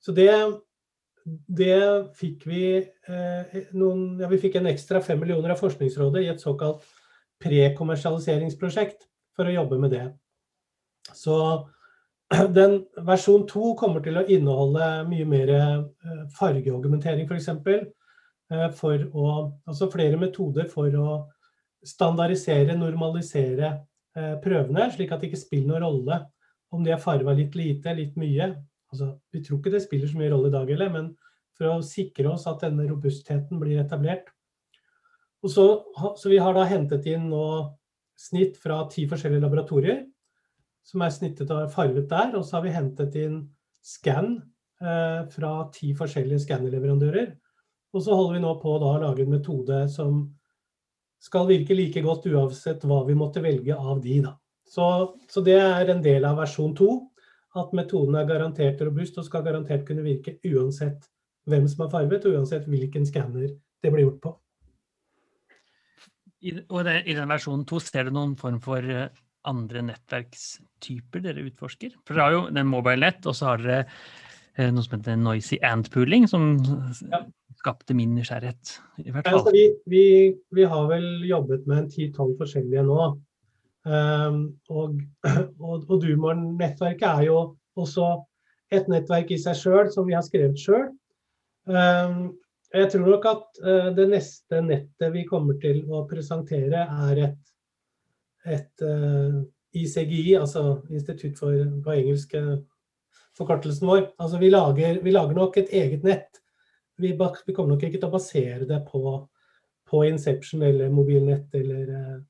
[0.00, 0.30] Så det,
[1.24, 1.80] det
[2.16, 6.44] fikk vi eh, noen, ja, Vi fikk en ekstra fem millioner av Forskningsrådet i et
[6.44, 6.84] såkalt
[7.44, 10.04] prekommersialiseringsprosjekt for å jobbe med det.
[11.12, 11.36] Så
[12.54, 17.30] den versjon 2 kommer til å inneholde mye mer eh, fargeargumentering f.eks.
[17.30, 17.86] For, eksempel,
[18.78, 19.30] for å,
[19.68, 21.08] altså flere metoder for å
[21.84, 23.68] standardisere, normalisere
[24.16, 26.20] eh, prøvene, slik at det ikke spiller noen rolle
[26.74, 28.50] om de er farga litt lite, litt mye.
[28.90, 31.12] Altså, vi tror ikke det spiller så mye rolle i dag heller, men
[31.54, 34.32] for å sikre oss at denne robustheten blir etablert.
[35.44, 35.66] Så,
[36.16, 37.44] så vi har da hentet inn nå
[38.18, 40.00] snitt fra ti forskjellige laboratorier
[40.84, 42.34] som er snittet og farget der.
[42.36, 43.40] Og så har vi hentet inn
[43.84, 44.36] scan
[44.82, 47.32] eh, fra ti forskjellige skannerleverandører.
[47.94, 50.24] Og så holder vi nå på å lage en metode som
[51.24, 54.20] skal virke like godt uansett hva vi måtte velge av de.
[54.26, 54.34] Da.
[54.68, 54.86] Så,
[55.30, 56.90] så det er en del av versjon to.
[57.54, 61.06] At metoden er garantert robust og skal garantert kunne virke uansett
[61.48, 64.32] hvem som er farget, og uansett hvilken skanner det blir gjort på.
[66.44, 69.06] I, og det, I den versjonen to ser du noen form for eh,
[69.48, 71.94] andre nettverkstyper dere utforsker?
[72.04, 75.58] For dere har jo den MobileNet, og så har dere eh, noe som heter Noisy
[75.64, 76.56] Ant-pooling, som
[77.10, 77.22] ja.
[77.60, 78.76] skapte min nysgjerrighet.
[79.04, 79.40] i hvert fall.
[79.44, 80.04] Ja, vi, vi,
[80.56, 83.08] vi, har vel jobbet med en ti-tolv forskjellige nå.
[83.84, 84.38] Um,
[84.72, 85.00] og
[85.60, 87.40] og, og Dumor-nettverket er jo
[87.76, 88.14] også
[88.72, 90.88] et nettverk i seg sjøl, som vi har skrevet sjøl.
[91.68, 92.32] Um,
[92.74, 97.53] Jeg tror nok at uh, det neste nettet vi kommer til å presentere, er et,
[98.44, 98.84] et
[99.74, 102.34] ICGI, altså Institutt for på engelsk
[103.38, 104.06] forkortelsen vår.
[104.20, 106.40] Altså vi lager, vi lager nok et eget nett.
[107.00, 109.16] Vi, vi, kommer nok ikke til å basere det på,
[109.90, 112.20] på Inception eller mobilnett eller uh,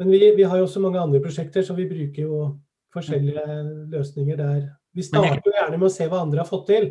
[0.00, 2.42] Men vi, vi, har jo også mange andre prosjekter, så vi bruker jo
[2.92, 3.44] forskjellige
[3.92, 4.62] løsninger der.
[4.96, 6.88] Vi starter jo gjerne med å se hva andre har fått til.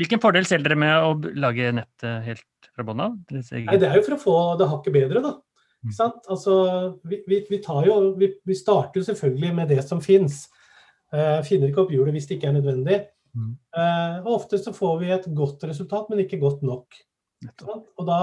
[0.00, 3.18] Hvilken fordel ser dere med å lage nettet helt fra bånn av?
[3.28, 5.34] Det er jo for å få det hakket bedre, da.
[5.84, 6.12] Mm.
[6.32, 6.54] Altså,
[7.04, 10.46] vi, vi, vi, jo, vi, starter jo selvfølgelig med det som fins.
[11.14, 13.02] Uh, finner ikke opp hjulet hvis det ikke er nødvendig.
[13.34, 16.96] Uh, og ofte så får vi et godt resultat, men ikke godt nok.
[17.98, 18.20] Og da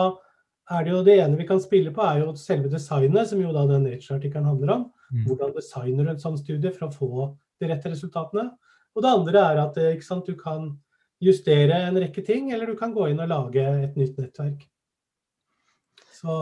[0.71, 3.53] er det jo det ene vi kan spille på, er jo selve designet, som jo
[3.55, 4.85] da den Nature-artikkelen handler om.
[5.11, 5.25] Mm.
[5.27, 7.27] Hvordan designer du en sånn studie for å få
[7.61, 8.47] de rette resultatene.
[8.95, 10.71] Og det andre er at sant, du kan
[11.21, 14.63] justere en rekke ting, eller du kan gå inn og lage et nytt nettverk.
[16.17, 16.37] Så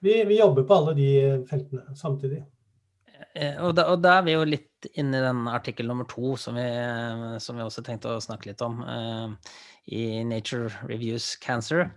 [0.00, 1.10] vi, vi jobber på alle de
[1.50, 2.42] feltene samtidig.
[3.34, 6.34] Eh, og da, og da, er vi jo litt inne i den artikkel nummer to
[6.40, 6.66] som vi,
[7.42, 8.80] som vi også tenkte å snakke litt om.
[9.90, 11.90] I Nature Reviews Cancer.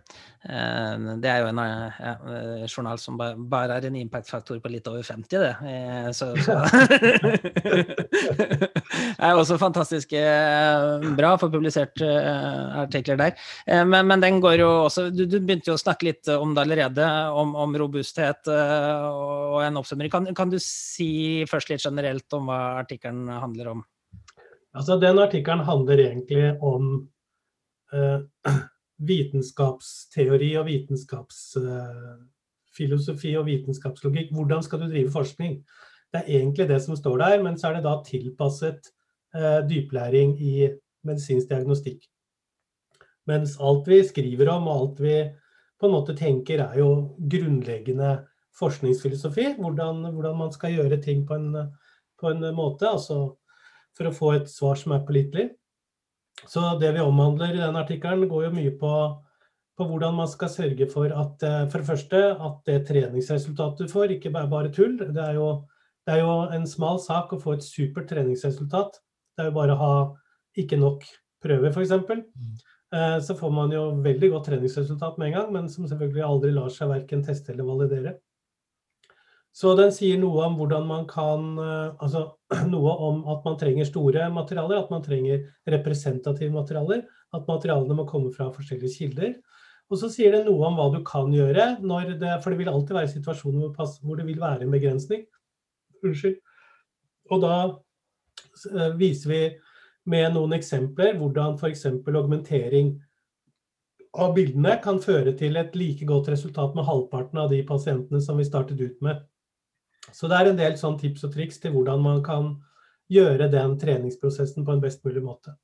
[0.44, 4.88] Eh, det er jo en ja, eh, journal som bare er en impact-faktor på litt
[4.90, 5.54] over 50, det.
[5.70, 6.58] Eh, så, så.
[8.58, 10.16] det er også fantastisk
[11.18, 13.38] bra for publisert artikler der.
[13.86, 16.66] Men, men, den går jo også du, du, begynte jo å snakke litt om det
[16.66, 20.12] allerede, om, om robusthet og en oppsummering.
[20.12, 23.88] Kan, kan du si først litt generelt om hva artikkelen handler om?
[24.74, 27.13] Altså, Den artikkelen handler egentlig om Eh,
[29.10, 34.30] vitenskapsteori og vitenskapsfilosofi og vitenskapslogikk.
[34.34, 35.54] Hvordan skal du drive forskning?
[36.14, 38.82] Det er egentlig det som står der, men så er det da tilpasset
[39.36, 40.70] eh, dyplæring i
[41.04, 42.02] medisinsk diagnostikk.
[43.30, 45.18] Mens alt vi skriver om og alt vi
[45.80, 48.26] på en måte tenker er jo grunnleggende
[48.60, 49.46] forskningsfilosofi.
[49.58, 51.50] Hvordan, hvordan man skal gjøre ting på en,
[52.20, 53.36] på en måte, altså
[53.98, 55.50] for å få et svar som er pålitelig.
[56.50, 58.94] Så det vi omhandler i den artikkelen, går jo mye på,
[59.78, 63.94] på, hvordan man skal sørge for at eh, for det første at det treningsresultatet du
[63.94, 64.98] får, ikke er bare tull.
[65.00, 65.50] Det er, jo,
[66.08, 69.00] det er jo en smal sak å få et supert treningsresultat.
[69.34, 69.96] Det er jo bare å ha
[70.60, 71.08] ikke nok
[71.44, 71.96] prøver, f.eks.
[71.96, 72.54] Mm.
[72.94, 76.54] Eh, så får man jo veldig godt treningsresultat med en gang, men som selvfølgelig aldri
[76.54, 78.18] lar seg verken teste eller validere.
[79.54, 82.24] Så den sier noe om hvordan man kan eh, Altså
[82.74, 87.04] noe om at man trenger store materialer, at man trenger representative materialer.
[87.34, 89.36] At materialene må komme fra forskjellige kilder.
[89.92, 91.76] Og så sier det noe om hva du kan gjøre,
[92.18, 95.26] det, for det vil alltid være situasjoner hvor, det vil være en begrensning.
[96.04, 96.40] Unnskyld.
[97.32, 99.42] Og da eh, viser vi
[100.10, 101.86] med noen eksempler hvordan f.eks.
[102.10, 102.96] augmentering
[104.14, 108.42] av bildene kan føre til et like godt resultat med halvparten av de pasientene som
[108.42, 109.22] vi startet ut med.
[110.12, 112.56] Så det er en del sånn tips og triks til hvordan man kan
[113.14, 115.56] gjøre den treningsprosessen på en best mulig måte.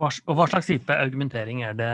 [0.00, 1.92] Hva, og hva slags type argumentering er det?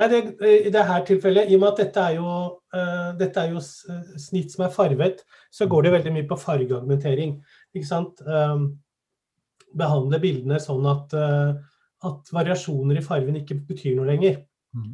[0.00, 0.20] Nei, det,
[0.66, 2.36] I dette tilfellet, i og med at dette er, jo,
[2.74, 5.20] uh, dette er jo snitt som er farvet,
[5.52, 7.36] så går det veldig mye på fargeargumentering.
[7.76, 8.22] Ikke sant?
[8.24, 8.70] Um,
[9.78, 11.52] behandle bildene sånn at, uh,
[12.08, 14.40] at, variasjoner i fargen ikke betyr noe lenger.
[14.72, 14.92] Mm.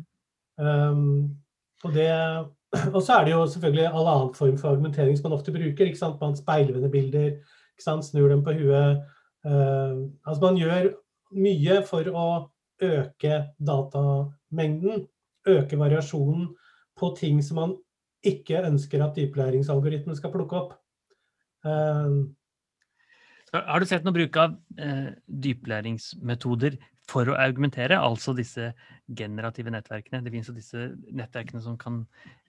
[0.59, 1.07] Um,
[1.87, 2.11] og det
[2.97, 5.87] Og så er det jo selvfølgelig all annen form for argumentering som man ofte bruker.
[5.87, 6.21] ikke sant?
[6.21, 7.31] Man speilvender bilder,
[7.73, 8.05] ikke sant?
[8.05, 9.05] snur dem på huet.
[9.47, 10.91] Uh, altså man gjør
[11.39, 12.29] mye for å
[12.85, 15.07] øke datamengden,
[15.49, 16.51] øke variasjonen
[16.99, 17.77] på ting som man
[18.27, 20.75] ikke ønsker at dyplæringsalgoritmen skal plukke opp.
[21.65, 22.29] Uh,
[23.67, 26.79] har du sett noe bruk av eh, dyplæringsmetoder
[27.09, 28.73] for å argumentere, altså disse
[29.17, 30.21] generative nettverkene.
[30.25, 32.03] Det finnes jo disse nettverkene som kan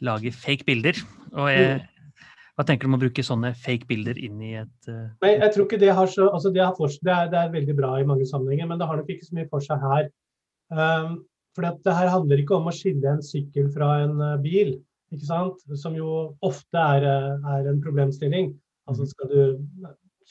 [0.04, 1.00] lage fake bilder.
[1.32, 1.80] Og jeg,
[2.60, 5.08] hva tenker du om å bruke sånne fake bilder inn i et uh...
[5.24, 7.54] Nei, jeg tror ikke det har så altså det, har for, det, er, det, er,
[7.56, 10.10] veldig bra i mange sammenhenger, men det har nok ikke så mye for seg her.
[10.76, 11.22] Um,
[11.56, 14.76] for det her handler ikke om å skille en sykkel fra en uh, bil,
[15.16, 15.64] ikke sant?
[15.80, 18.52] som jo ofte er, uh, er en problemstilling.
[18.92, 19.12] Altså mm.
[19.14, 19.42] skal du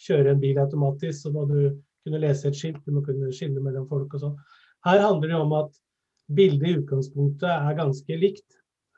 [0.06, 1.58] kjøre en bil automatisk, så må du
[2.04, 4.36] kunne lese et skilt, du må kunne skille mellom folk og sånn.
[4.86, 5.74] Her handler det om at
[6.38, 8.46] bildet i utgangspunktet er ganske likt.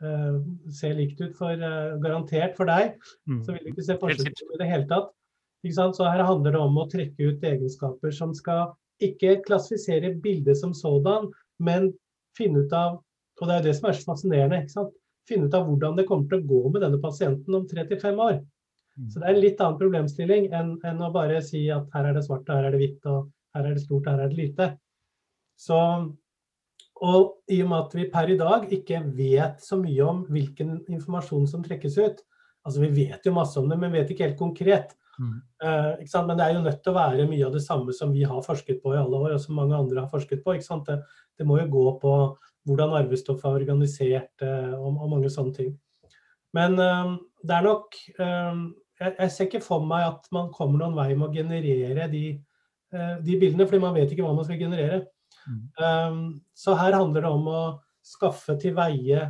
[0.01, 0.41] Uh,
[0.73, 2.95] ser likt ut for uh, garantert for deg,
[3.29, 3.43] mm.
[3.45, 5.11] så vil du ikke se forskjell i det hele tatt.
[5.69, 8.71] Så her handler det om å trekke ut egenskaper som skal
[9.05, 11.29] ikke klassifisere bildet som sådan,
[11.61, 11.91] men
[12.39, 13.01] finne ut av
[13.41, 14.89] Og det er det som er så fascinerende.
[15.29, 17.97] Finne ut av hvordan det kommer til å gå med denne pasienten om tre til
[18.03, 18.43] fem år.
[19.09, 22.19] Så det er en litt annen problemstilling enn, enn, å bare si at her er
[22.19, 24.41] det svart, og her er det hvitt, og her er det stort, her er det
[24.41, 24.67] lite.
[25.61, 25.79] Så,
[27.01, 30.83] Og i og med at vi per i dag ikke vet så mye om hvilken
[30.93, 32.21] informasjon som trekkes ut
[32.67, 34.93] Altså vi vet jo masse om det, men vet ikke helt konkret.
[35.21, 35.37] Mm.
[35.65, 38.25] Uh, men det er jo nødt til å være mye av det samme som vi
[38.29, 40.57] har forsket på i alle år, og som mange andre har forsket på.
[40.57, 40.99] Det,
[41.41, 42.15] det, må jo gå på
[42.69, 45.73] hvordan arvestoff er organisert, uh, og, og, mange sånne ting.
[46.57, 47.97] Men uh, det er nok
[49.01, 52.25] jeg, jeg, ser ikke for meg at man kommer noen vei med å generere de,
[53.25, 55.01] de bildene, fordi man vet ikke hva man skal generere.
[55.47, 55.61] Mm.
[55.81, 57.63] Um, så her handler det om å
[58.05, 59.23] skaffe til veie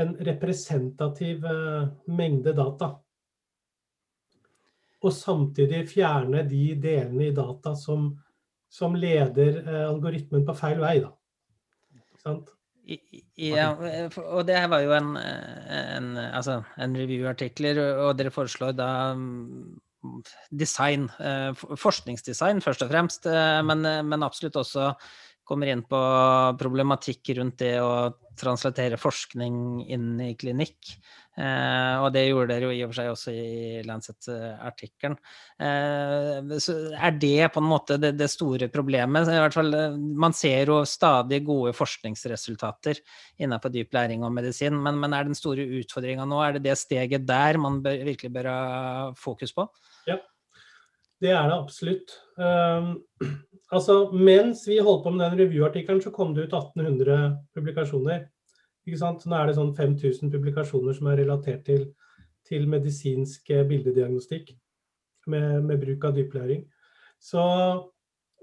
[0.00, 2.90] en representativ uh, mengde data.
[5.04, 8.08] Og samtidig fjerne de delene i data som,
[8.70, 10.96] som leder uh, algoritmen på feil vei.
[11.04, 11.12] Da.
[13.40, 13.70] Ja,
[14.20, 19.76] og det var jo en, en, altså en review-artikler, og dere foreslår da mm,
[20.52, 23.28] design, eh, forskningsdesign først og fremst,
[23.64, 24.90] men, men absolutt også
[25.44, 26.00] kommer inn på
[26.60, 27.94] problematikk rundt det å
[28.38, 30.96] translatere forskning inn i klinikk.
[31.34, 35.16] Eh, og det gjorde dere jo i og for seg også i Lancet-artikkelen.
[35.58, 36.52] Eh,
[36.94, 39.26] er det på en måte det, det, store problemet?
[39.30, 43.02] I hvert fall, eh, man ser jo stadig gode forskningsresultater
[43.42, 46.78] innenfor dyp læring og medisin, men, men er den store utfordringa nå, er det det
[46.78, 48.62] steget der man bør, virkelig bør ha
[49.18, 49.66] fokus på?
[50.06, 50.20] Ja,
[51.22, 52.14] det er det absolutt.
[52.38, 52.94] Um,
[53.74, 58.26] altså, mens vi holdt på med den revyartikkelen, så kom det ut 1800 publikasjoner.
[58.84, 59.24] Ikke sant?
[59.24, 61.88] Nå er det sånn 5000 publikasjoner som er relatert til,
[62.44, 64.52] til medisinsk eh, bildediagnostikk
[65.32, 66.64] med, med, bruk av dyplæring.
[67.22, 67.42] Så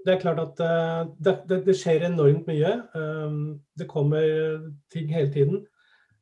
[0.02, 2.72] det er klart at uh, det, det, det, skjer enormt mye.
[2.98, 4.24] Um, det kommer
[4.90, 5.60] ting hele tiden.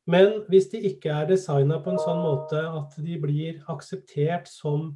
[0.05, 4.91] Men hvis de ikke er designa på en sånn måte at de blir akseptert som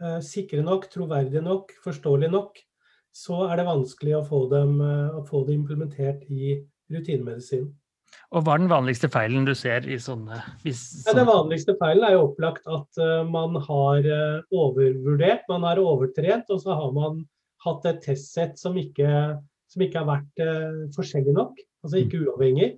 [0.00, 2.62] uh, sikre nok, troverdige nok, forståelige nok,
[3.16, 6.58] så er det vanskelig å få, dem, uh, å få det implementert i
[6.92, 7.66] rutinemedisin.
[8.34, 11.12] Og Hva er den vanligste feilen du ser i sånne, hvis, sånne...
[11.12, 15.80] Ja, Den vanligste feilen er jo opplagt at uh, man har uh, overvurdert, man har
[15.82, 17.22] overtrent, og så har man
[17.66, 19.08] hatt et testsett som ikke,
[19.72, 22.26] som ikke har vært uh, forskjellig nok, altså ikke mm.
[22.26, 22.70] uavhengig.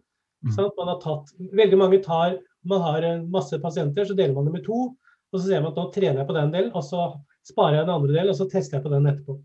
[0.46, 0.54] Mm.
[0.78, 4.66] Man har tatt, veldig mange tar, man har masse pasienter, så deler man det med
[4.68, 4.92] to,
[5.32, 7.10] og så ser man at nå trener jeg på den delen, og så
[7.48, 9.38] sparer jeg den andre delen, og så tester jeg på den etterpå.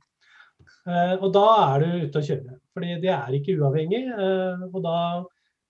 [0.83, 4.01] Og da er du ute å kjøre, fordi det er ikke uavhengig.
[4.67, 4.97] og da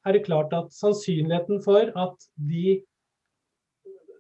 [0.06, 2.80] er det klart at sannsynligheten for at de,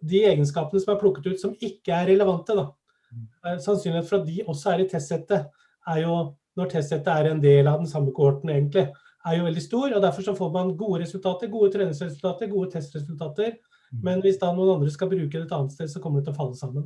[0.05, 2.69] de egenskapene som er plukket ut som ikke er relevante, da,
[3.11, 3.25] mm.
[3.43, 5.49] eh, sannsynligheten for at de også er i testsettet,
[5.93, 6.17] er jo
[6.59, 8.87] når testsettet er en del av den samme kohorten, egentlig,
[9.23, 9.87] er jo veldig stor.
[9.95, 13.55] og Derfor så får man gode resultater, gode treningsresultater, gode testresultater.
[13.91, 14.01] Mm.
[14.05, 16.35] Men hvis da noen andre skal bruke det et annet sted, så kommer det til
[16.35, 16.85] å falle sammen.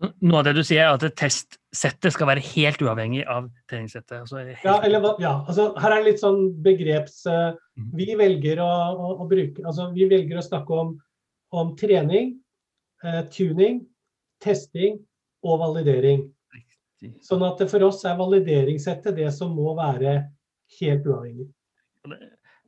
[0.00, 4.22] Noe av det du sier, er at testsettet skal være helt uavhengig av treningssettet.
[4.22, 4.64] Altså helt...
[4.64, 7.20] Ja, eller, ja, altså her er det litt sånn begreps...
[7.28, 7.52] Uh,
[7.96, 10.94] vi, velger å, å, å, bruke, altså, vi velger å snakke om,
[11.56, 12.34] om trening,
[13.04, 13.82] uh, tuning,
[14.40, 14.98] testing
[15.44, 16.26] og validering.
[17.24, 20.16] Sånn at for oss er valideringssettet det som må være
[20.80, 21.48] helt uavhengig.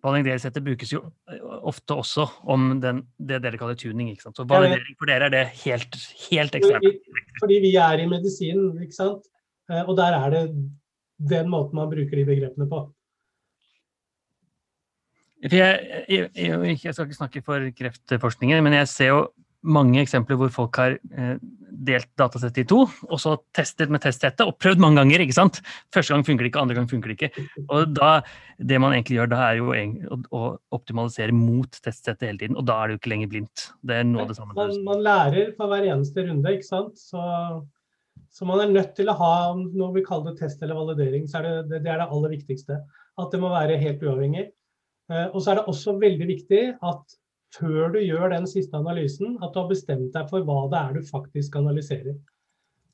[0.02, 4.10] Valideringssettet brukes jo eh, ofte også om den, det dere kaller tuning.
[4.10, 4.38] ikke sant?
[4.38, 5.98] Så validering for dere er det helt,
[6.30, 7.04] helt ekstremt.
[7.38, 9.28] Fordi vi er i medisinen, ikke sant.
[9.70, 10.42] Eh, og der er det
[11.22, 12.82] den måten man bruker de begrepene på.
[15.42, 15.78] Jeg,
[16.08, 19.22] jeg, jeg, jeg, skal ikke snakke for kreftforskningen, men jeg ser jo
[19.62, 21.36] mange eksempler hvor folk har eh,
[21.72, 25.24] delt datasettet i to, og så testet med testsettet og prøvd mange ganger.
[25.24, 25.60] ikke sant?
[25.94, 27.44] Første gang funker det ikke, andre gang funker det ikke.
[27.64, 28.12] Og da,
[28.58, 29.72] Det man egentlig gjør da, er jo
[30.30, 30.42] å,
[30.76, 33.68] optimalisere mot testsettet hele tiden, og da er det jo ikke lenger blindt.
[33.82, 34.56] Det er noe av det samme.
[34.58, 36.98] Man, man lærer på hver eneste runde, ikke sant.
[37.00, 37.22] Så,
[38.30, 41.26] så, man er nødt til å ha noe vi kaller det test eller validering.
[41.30, 42.82] så er det, det, det er det aller viktigste.
[43.18, 44.50] At det må være helt uavhengig.
[45.10, 47.18] Eh, og så er det også veldig viktig at
[47.52, 50.96] før du gjør den siste analysen, at du har bestemt deg for hva det er
[50.96, 52.16] du faktisk analyserer.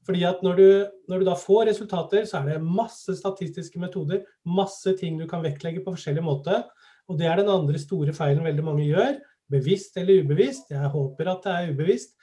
[0.09, 0.68] Fordi at når du,
[1.11, 5.44] når du, da får resultater, så er det masse statistiske metoder, masse ting du kan
[5.44, 6.62] vektlegge på forskjellig måte.
[7.09, 9.18] Og det er den andre store feilen veldig mange gjør,
[9.52, 10.72] bevisst eller ubevisst.
[10.72, 12.16] Jeg håper at det er ubevisst.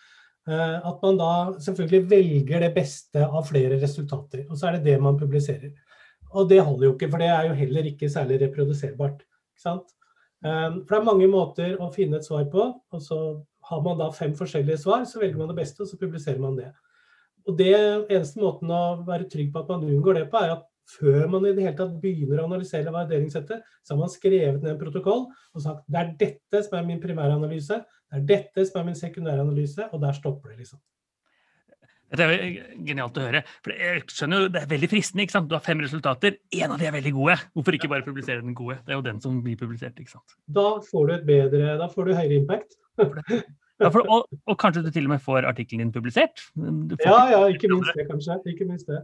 [0.49, 1.31] Eh, at man da
[1.61, 4.45] selvfølgelig velger det beste av flere resultater.
[4.49, 5.73] Og så er det det man publiserer.
[6.35, 9.23] Og det holder jo ikke, for det er jo heller ikke særlig reproduserbart.
[9.25, 9.94] Ikke sant?
[10.45, 12.69] Ehm, for det er mange måter å finne et svar på.
[12.91, 15.97] og så Har man da fem forskjellige svar, så velger man det beste, og så
[15.97, 16.71] publiserer man det.
[17.47, 17.73] Og det
[18.11, 21.45] Eneste måten å være trygg på at man unngår det på, er at før man
[21.45, 25.25] i det hele tatt begynner å analysere vurderingssettet, så har man skrevet ned en protokoll
[25.25, 28.99] og sagt det er dette som er min primæranalyse, det er dette som er min
[28.99, 30.79] sekundæranalyse, og der stopper det, liksom.
[32.13, 32.43] Dette er
[32.85, 33.41] genialt å høre.
[33.65, 35.25] for jeg skjønner jo, Det er veldig fristende.
[35.25, 35.49] ikke sant?
[35.49, 37.37] Du har fem resultater, én av de er veldig gode.
[37.53, 38.79] Hvorfor ikke bare publisere den gode?
[38.85, 39.97] Det er jo den som blir publisert.
[39.99, 40.37] ikke sant?
[40.47, 42.77] Da får du et bedre, da får du høyere impact.
[43.81, 46.45] Ja, for, og, og, kanskje du til og med får artikkelen din publisert?
[47.03, 48.39] Ja, ja, ikke minst det, kanskje.
[48.53, 49.01] Ikke minst det.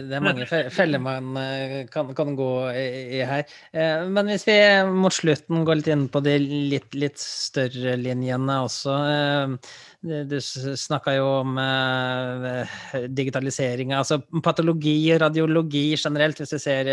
[0.00, 3.42] Det er mange feller man eh, kan, kan gå i, her.
[3.74, 4.56] Eh, men hvis vi
[4.94, 8.94] mot slutten går litt inn på de litt, litt større linjene også.
[10.00, 12.68] Eh, du snakka jo om uh,
[13.12, 16.88] digitalisering, altså patologi og radiologi generelt, hvis vi ser,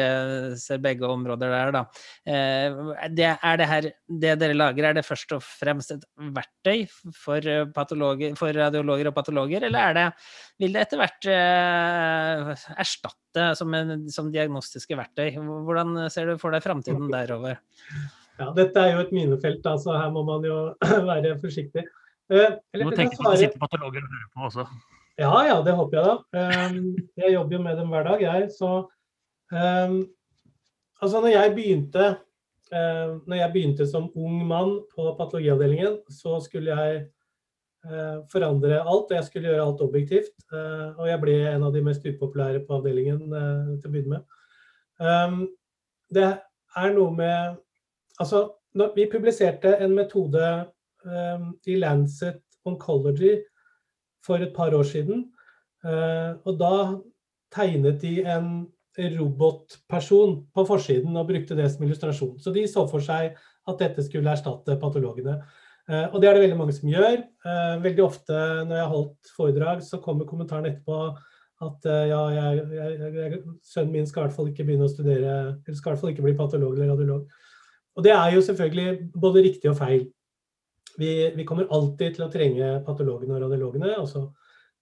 [0.60, 1.84] ser begge områder der, da.
[2.28, 3.88] Uh, det, er det her
[4.26, 6.04] det dere lager, er det først og fremst et
[6.36, 6.84] verktøy
[7.16, 10.08] for, for radiologer og patologer, eller er det,
[10.60, 11.30] vil det etter hvert
[12.76, 15.32] erstatte som, en, som diagnostiske verktøy?
[15.38, 17.62] Hvordan ser du for deg framtiden derover?
[18.38, 20.60] Ja, dette er jo et minefelt, altså her må man jo
[21.08, 21.88] være forsiktig.
[22.28, 24.68] Uh, du må tenke på at det sitter patologer og hører på også.
[25.18, 26.16] Ja, ja, det håper jeg da.
[26.70, 28.48] Um, jeg jobber jo med dem hver dag, jeg.
[28.54, 28.72] Så
[29.52, 30.00] um,
[31.02, 32.10] altså når jeg begynte
[32.74, 37.00] uh, når jeg begynte som ung mann på patologiavdelingen, så skulle jeg
[37.88, 40.36] uh, forandre alt, og jeg skulle gjøre alt objektivt.
[40.52, 45.48] Uh, og jeg ble en av de mest upopulære på avdelingen til å begynne med.
[46.14, 47.64] Det er noe med
[48.18, 48.48] Altså,
[48.96, 50.42] vi publiserte en metode
[51.08, 53.38] i Lancet Oncology
[54.28, 55.28] for et par år siden.
[55.86, 56.74] Uh, og da
[57.54, 58.50] tegnet de en
[58.98, 62.36] robotperson på forsiden og brukte det som illustrasjon.
[62.42, 63.38] Så de så for seg
[63.68, 65.40] at dette skulle erstatte patologene.
[65.88, 67.22] Uh, og det er det veldig mange som gjør.
[67.46, 71.02] Uh, veldig ofte når jeg har holdt foredrag, så kommer kommentaren etterpå
[71.58, 75.32] at ja, jeg, jeg, jeg, sønnen min skal i hvert fall ikke begynne å studere,
[75.66, 77.24] eller skal i hvert fall ikke bli patolog eller radiolog.
[77.98, 80.04] Og det er jo selvfølgelig både riktig og feil.
[80.98, 83.94] Vi, vi, kommer alltid til å trenge patologene og radiologene.
[84.00, 84.28] altså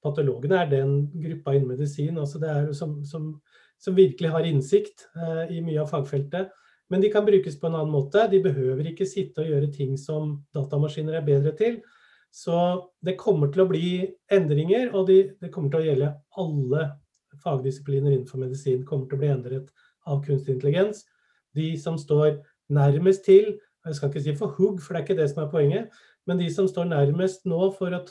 [0.06, 3.34] Patologene er den gruppa innen medisin altså det er som, som,
[3.82, 6.54] som virkelig har innsikt eh, i mye av fagfeltet.
[6.90, 8.28] Men de kan brukes på en annen måte.
[8.32, 11.80] De behøver ikke sitte og gjøre ting som datamaskiner er bedre til.
[12.36, 12.56] Så
[13.06, 13.90] det kommer til å bli
[14.32, 16.12] endringer, og de, det kommer til å gjelde
[16.42, 16.82] alle
[17.42, 18.86] fagdisipliner innenfor medisin.
[18.86, 19.72] kommer til å bli endret
[20.06, 21.06] av kunstig intelligens.
[21.56, 22.42] De som står
[22.76, 23.56] nærmest til
[23.86, 26.00] jeg skal ikke si for hugg, for det er ikke det som er poenget.
[26.26, 28.10] Men de som står nærmest nå for, at,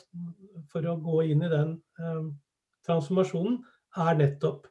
[0.71, 2.23] for å gå inn i den eh,
[2.87, 3.59] transformasjonen,
[3.95, 4.67] er nettopp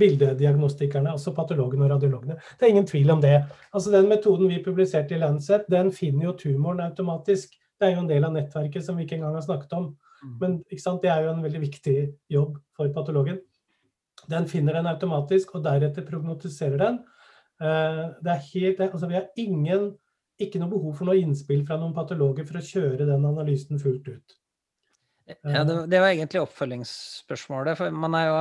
[0.00, 2.36] bildediagnostikerne, altså patologene og radiologene.
[2.58, 3.36] Det er ingen tvil om det.
[3.70, 7.54] Altså Den metoden vi publiserte i Lancet, den finner jo tumoren automatisk.
[7.80, 9.92] Det er jo en del av nettverket som vi ikke engang har snakket om.
[10.20, 10.34] Mm.
[10.40, 11.96] Men det er jo en veldig viktig
[12.28, 13.38] jobb for patologen.
[14.28, 16.98] Den finner den automatisk, og deretter prognotiserer den.
[17.60, 19.92] Eh, det er helt, altså vi har ingen,
[20.40, 24.08] ikke noe behov for noe innspill fra noen patologer for å kjøre den analysen fullt
[24.08, 24.36] ut.
[25.30, 27.76] Ja, det, det, var egentlig oppfølgingsspørsmålet.
[27.78, 28.38] for Man har jo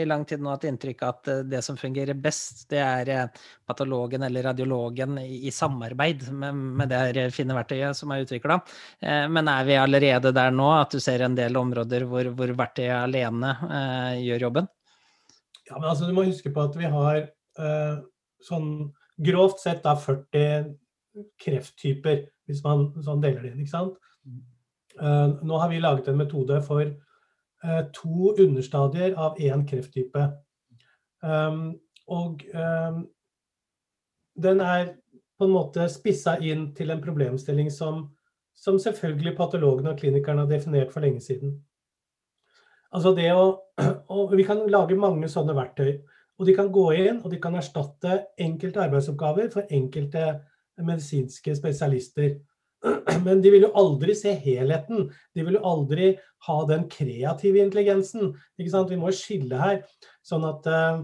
[0.00, 3.10] i lang tid nå hatt inntrykk av at eh, det som fungerer best, det er
[3.12, 8.22] eh, patologen eller radiologen i, i samarbeid med, med, det her fine verktøyet som er
[8.24, 8.56] utvikla.
[9.34, 12.96] Men er vi allerede der nå at du ser en del områder hvor, hvor verktøyet
[13.02, 14.70] alene eh, gjør jobben?
[15.66, 18.00] Ja, men altså Du må huske på at vi har eh,
[18.46, 20.74] sånn grovt sett da 40
[21.40, 23.62] krefttyper, hvis man sånn deler det inn.
[23.64, 23.98] ikke sant?
[25.00, 30.26] Uh, nå har vi laget en metode for uh, to understadier av én krefttype.
[31.20, 31.78] Um,
[32.10, 33.04] og um,
[34.40, 34.94] den er
[35.38, 38.02] på en måte spissa inn til en problemstilling som,
[38.56, 41.54] som selvfølgelig patologene og klinikerne har definert for lenge siden.
[42.90, 43.44] Altså det å,
[44.16, 45.94] og Vi kan lage mange sånne verktøy.
[46.40, 50.38] Og de kan gå inn og de kan erstatte enkelte arbeidsoppgaver for enkelte
[50.80, 52.38] medisinske spesialister.
[53.26, 55.10] Men de vil jo aldri se helheten.
[55.36, 56.14] De vil jo aldri
[56.46, 58.32] ha den kreative intelligensen.
[58.56, 59.82] Vi må skille her.
[60.24, 61.02] Sånn at uh,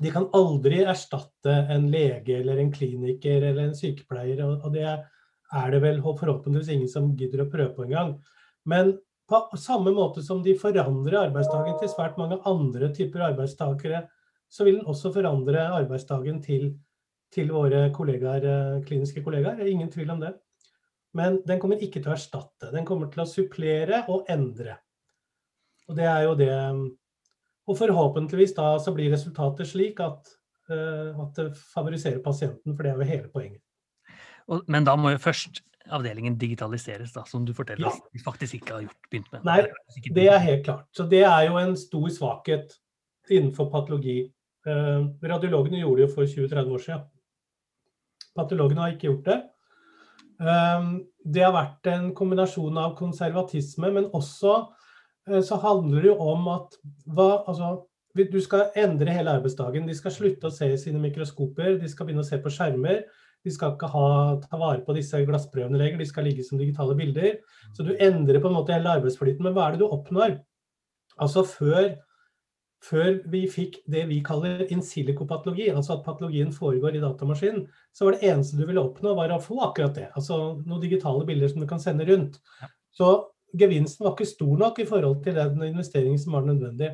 [0.00, 4.40] de kan aldri erstatte en lege eller en kliniker eller en sykepleier.
[4.40, 8.16] Og det er det vel forhåpentligvis ingen som gidder å prøve på engang.
[8.64, 8.96] Men
[9.28, 14.06] på samme måte som de forandrer arbeidsdagen til svært mange andre typer arbeidstakere
[14.48, 16.70] så vil den også forandre arbeidsdagen til,
[17.34, 19.58] til våre kollegaer, eh, kliniske kollegaer.
[19.58, 20.34] Det er ingen tvil om det.
[21.16, 22.70] Men den kommer ikke til å erstatte.
[22.74, 24.78] Den kommer til å supplere og endre.
[25.88, 26.54] Og det er jo det
[27.66, 30.28] Og forhåpentligvis da så blir resultatet slik at,
[30.70, 33.62] uh, at det favoriserer pasienten, for det er jo hele poenget.
[34.70, 38.10] Men da må jo først avdelingen digitaliseres, da, som du forteller ja.
[38.14, 39.42] vi faktisk ikke har gjort, begynt med.
[39.48, 39.58] Nei,
[40.14, 40.86] det er helt klart.
[40.94, 42.76] Så det er jo en stor svakhet
[43.34, 44.20] innenfor patologi.
[44.66, 47.04] Eh, radiologene gjorde det jo for 20-30 år siden.
[48.36, 49.36] Patologene har ikke gjort det.
[50.40, 50.88] Eh,
[51.24, 54.56] det har vært en kombinasjon av konservatisme, men også
[55.30, 59.86] eh, så handler det jo om at hva, altså, du skal endre hele arbeidsdagen.
[59.88, 63.04] De skal slutte å se i sine mikroskoper, de skal begynne å se på skjermer.
[63.46, 64.06] De skal ikke ha,
[64.42, 67.36] ta vare på disse glassprøvene lenger, de skal ligge som digitale bilder.
[67.76, 69.44] Så du endrer på en måte hele arbeidsflyten.
[69.44, 70.40] Men hva er det du oppnår?
[71.22, 71.92] Altså før,
[72.84, 77.64] før vi fikk det vi kaller in silico-patologi, altså at patologien foregår i datamaskinen,
[77.96, 80.10] så var det eneste du ville oppnå, var å få akkurat det.
[80.18, 82.38] Altså noen digitale bilder som du kan sende rundt.
[82.94, 83.10] Så
[83.56, 86.92] gevinsten var ikke stor nok i forhold til den investeringen som var nødvendig.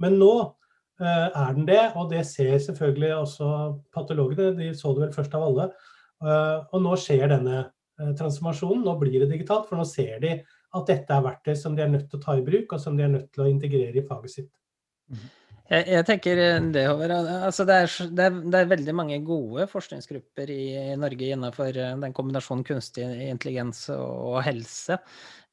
[0.00, 3.50] Men nå uh, er den det, og det ser selvfølgelig også
[3.94, 4.54] patologene.
[4.58, 5.68] De så det vel først av alle.
[6.20, 8.86] Uh, og nå skjer denne uh, transformasjonen.
[8.86, 10.38] Nå blir det digitalt, for nå ser de
[10.70, 12.96] at dette er verktøy som de er nødt til å ta i bruk, og som
[12.96, 14.50] de er nødt til å integrere i faget sitt.
[15.70, 16.40] Jeg, jeg tenker
[16.74, 17.12] det, Håvard.
[17.46, 17.76] Altså det,
[18.10, 20.62] det, det, er, veldig mange gode forskningsgrupper i,
[20.94, 24.98] i Norge innenfor den kombinasjonen kunstig intelligens og, helse.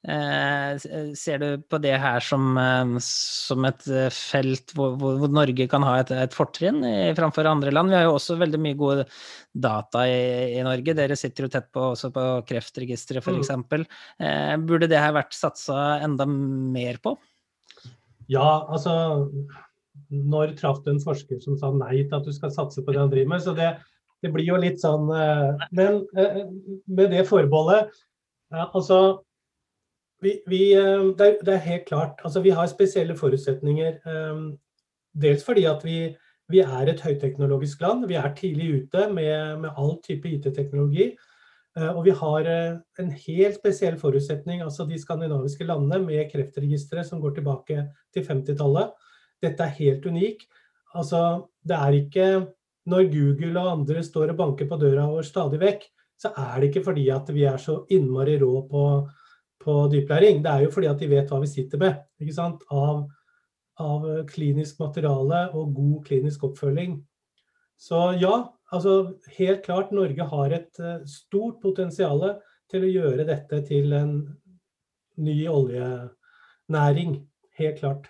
[0.08, 5.66] Eh, ser du på det her som, eh, som et eh, felt hvor, hvor, Norge
[5.70, 6.86] kan ha et, et fortrinn
[7.18, 7.94] framfor andre land?
[7.94, 9.08] Vi har jo også veldig mye gode
[9.54, 10.98] data i, i Norge.
[10.98, 13.54] Dere sitter jo tett på, også på Kreftregisteret f.eks.
[13.54, 13.88] Mm.
[14.18, 17.20] Eh, burde det her vært satsa enda mer på?
[18.32, 18.94] Ja, altså
[20.10, 23.02] Når traff du en forsker som sa nei til at du skal satse på det
[23.02, 23.44] han driver med?
[23.44, 23.74] Så det,
[24.24, 25.08] det blir jo litt sånn
[25.76, 27.96] Men med det forbeholdet
[28.68, 29.00] Altså
[30.22, 32.22] vi, vi, eh, det, er, helt klart.
[32.26, 34.00] Altså, vi har spesielle forutsetninger.
[35.18, 35.98] Dels fordi at vi,
[36.50, 38.08] vi, er et høyteknologisk land.
[38.10, 41.12] Vi er tidlig ute med, med all type IT-teknologi.
[41.78, 47.04] Uh, og vi har uh, en helt spesiell forutsetning, altså de skandinaviske landene med kreftregistre
[47.06, 47.84] som går tilbake
[48.16, 48.96] til 50-tallet.
[49.44, 50.48] Dette er helt unik.
[50.98, 51.22] Altså,
[51.62, 52.28] det er ikke
[52.88, 56.72] når Google og andre står og banker på døra vår stadig vekk, så er det
[56.72, 58.84] ikke fordi at vi er så innmari rå på
[59.68, 61.96] på dyplæring, det er jo fordi at de vet hva vi sitter med.
[62.22, 62.62] ikke sant?
[62.72, 63.02] Av,
[63.84, 67.02] av klinisk materiale og god klinisk oppfølging.
[67.78, 68.36] Så ja,
[68.74, 68.98] altså
[69.38, 72.24] helt klart Norge har et uh, stort potensial
[72.72, 74.14] til å gjøre dette til en
[75.24, 77.18] ny oljenæring.
[77.58, 78.10] Helt klart.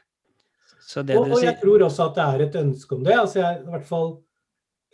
[0.97, 3.15] og, og, jeg tror også at det er et ønske om det.
[3.15, 4.09] Altså, jeg, i hvert fall,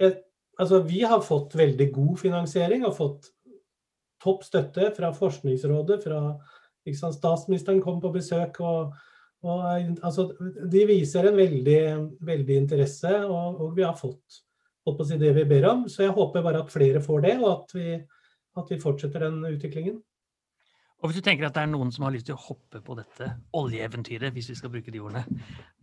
[0.01, 0.17] jeg,
[0.61, 3.31] altså vi har fått veldig god finansiering og fått
[4.23, 6.21] topp støtte fra Forskningsrådet, fra
[6.87, 8.59] liksom, Statsministeren kom på besøk.
[8.61, 8.93] og,
[9.43, 9.65] og
[10.05, 10.29] altså,
[10.71, 11.81] De viser en veldig,
[12.21, 14.43] veldig interesse, og, og, vi har fått,
[14.83, 15.85] fått si det vi ber om.
[15.89, 17.99] Så jeg håper bare at flere får det, og at vi,
[18.59, 20.01] at vi fortsetter den utviklingen.
[21.03, 22.95] Og Hvis du tenker at det er noen som har lyst til å hoppe på
[22.95, 23.27] dette
[23.59, 25.25] oljeeventyret, hvis vi skal bruke de ordene,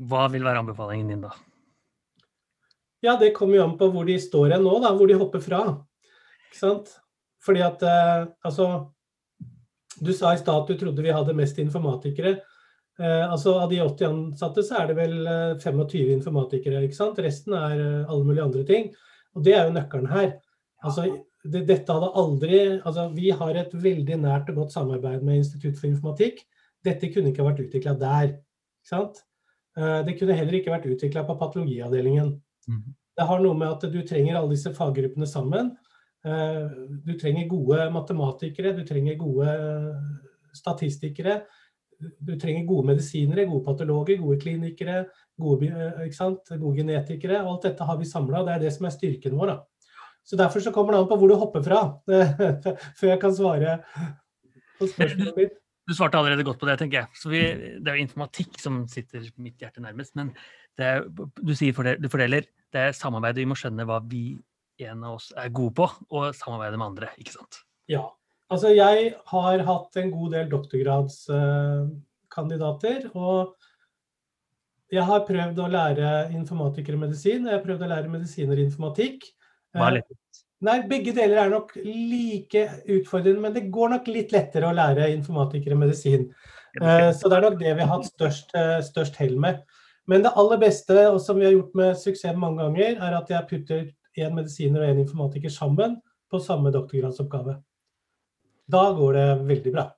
[0.08, 1.34] hva vil være anbefalingen din da?
[3.04, 5.44] Ja, Det kommer jo an på hvor de står hen nå, da, hvor de hopper
[5.44, 5.60] fra.
[6.48, 6.94] Ikke sant?
[7.44, 8.90] Fordi at eh, altså
[10.00, 12.38] Du sa i stad at du trodde vi hadde mest informatikere.
[13.00, 15.16] Eh, altså Av de 80 ansatte så er det vel
[15.62, 16.84] 25 eh, informatikere.
[16.84, 17.18] ikke sant?
[17.22, 18.90] Resten er eh, alle mulige andre ting.
[19.34, 20.34] Og det er jo nøkkelen her.
[20.84, 21.06] Altså,
[21.44, 25.78] det, dette hadde aldri, altså Vi har et veldig nært og godt samarbeid med Institutt
[25.80, 26.44] for informatikk.
[26.84, 28.32] Dette kunne ikke vært utvikla der.
[28.80, 29.22] ikke sant?
[29.78, 32.34] Eh, det kunne heller ikke vært utvikla på patologiavdelingen.
[32.68, 32.82] Mm.
[33.16, 35.72] Det har noe med at du trenger alle disse faggruppene sammen.
[36.24, 36.68] Eh,
[37.06, 39.56] du trenger gode matematikere, du trenger gode
[40.56, 41.40] statistikere.
[42.00, 45.04] Du trenger gode medisinere, gode patologer, gode klinikere,
[45.40, 47.40] gode, eh, gode genetikere.
[47.44, 49.52] Alt dette har vi samla, det er det som er styrken vår.
[49.52, 49.96] Da.
[50.24, 51.80] Så Derfor så kommer det an på hvor du hopper fra,
[52.98, 53.80] før jeg kan svare
[54.78, 55.56] på spørsmålet mitt.
[55.88, 57.30] Du svarte allerede godt på det, tenker jeg.
[57.32, 57.40] Vi,
[57.82, 60.14] det er jo informatikk som sitter mitt hjerte nærmest.
[60.14, 60.30] Men
[60.78, 62.46] er, du sier du fordeler.
[62.70, 63.42] Det er samarbeidet.
[63.42, 64.38] Vi må skjønne hva vi
[64.86, 67.10] en av oss er gode på, og samarbeide med andre.
[67.20, 67.62] ikke sant?
[67.90, 68.04] Ja.
[68.50, 73.10] Altså, jeg har hatt en god del doktorgradskandidater.
[73.14, 73.54] og
[74.90, 79.22] jeg har prøvd å lære informatikere medisin, og jeg har prøvd å lære medisiner informatikk.
[79.76, 80.10] Hva er lett?
[80.66, 85.14] Nei, Begge deler er nok like utfordrende, men det går nok litt lettere å lære
[85.14, 86.22] informatikere medisin.
[86.76, 89.56] Eh, så det er nok det vi har hatt størst, eh, størst hell med.
[90.10, 93.30] Men det aller beste, og som vi har gjort med suksess mange ganger, er at
[93.30, 93.82] jeg putter
[94.18, 97.54] én medisiner og én informatiker sammen på samme doktorgradsoppgave.
[98.70, 99.90] Da går det veldig bra.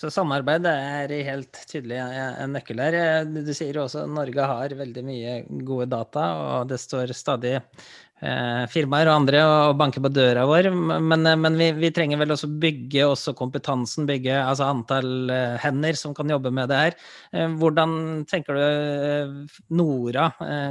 [0.00, 2.94] Så samarbeid er helt tydelig en nøkkel her.
[3.28, 5.34] Du sier jo også at Norge har veldig mye
[5.68, 10.70] gode data, og det står stadig eh, firmaer og andre og banker på døra vår.
[10.72, 16.00] Men, men vi, vi, trenger vel også bygge også kompetansen, bygge altså antall eh, hender
[16.00, 16.96] som kan jobbe med det her.
[17.36, 19.44] Eh, hvordan tenker du
[19.76, 20.30] Nora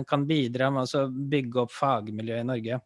[0.09, 2.81] kan bidra med å bygge opp fagmiljøet i Norge?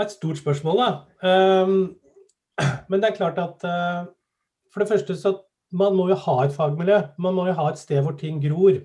[0.00, 1.62] Et stort spørsmål, da.
[1.62, 1.96] Um,
[2.90, 4.06] men det er klart at uh,
[4.72, 5.36] for det første så
[5.74, 7.00] man må jo ha et fagmiljø.
[7.18, 8.76] Man må jo ha et sted hvor ting gror.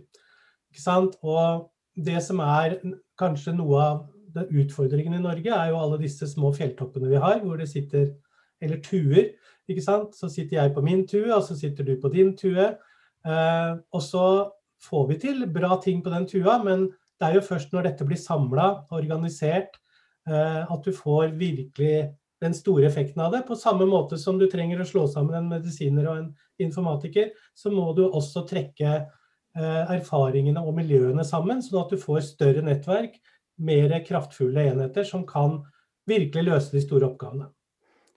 [0.69, 1.17] Ikke sant?
[1.21, 1.69] Og
[2.05, 2.79] det som er
[3.19, 7.57] kanskje noe av utfordringen i Norge, er jo alle disse små fjelltoppene vi har, hvor
[7.57, 8.11] det sitter
[8.61, 9.29] Eller tuer.
[9.69, 10.15] ikke sant?
[10.15, 12.65] Så sitter jeg på min tue, og så sitter du på din tue.
[13.25, 14.51] Eh, og så
[14.83, 16.89] får vi til bra ting på den tua, men
[17.19, 19.88] det er jo først når dette blir samla, organisert, eh,
[20.27, 22.09] at du får virkelig
[22.41, 23.41] den store effekten av det.
[23.47, 26.29] På samme måte som du trenger å slå sammen en medisiner og en
[26.61, 32.23] informatiker, så må du også trekke eh, erfaringene og miljøene sammen, sånn at du får
[32.33, 33.19] større nettverk,
[33.59, 35.59] mer kraftfulle enheter som kan
[36.07, 37.49] virkelig løse de store oppgavene.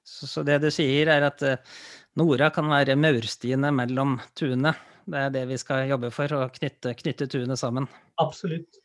[0.07, 1.75] Så, så det du sier, er at uh,
[2.19, 4.73] Nora kan være maurstiene mellom tuene?
[5.03, 7.89] Det er det vi skal jobbe for, å knytte, knytte tuene sammen?
[8.23, 8.82] Absolutt.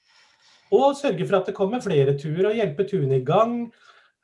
[0.75, 3.59] Og sørge for at det kommer flere turer, og hjelpe tuene i gang.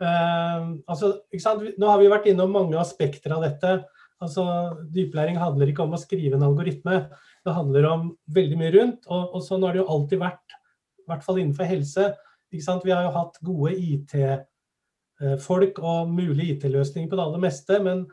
[0.01, 1.15] Uh, altså,
[1.77, 3.77] Nå har vi vært innom mange aspekter av dette.
[4.23, 4.45] Altså,
[4.93, 7.05] Dyplæring handler ikke om å skrive en algoritme,
[7.43, 9.07] det handler om veldig mye rundt.
[9.11, 10.57] Og, og sånn har det jo alltid vært,
[11.03, 12.11] i hvert fall innenfor helse.
[12.53, 18.05] Vi har jo hatt gode IT-folk og mulige IT-løsninger på det aller meste, men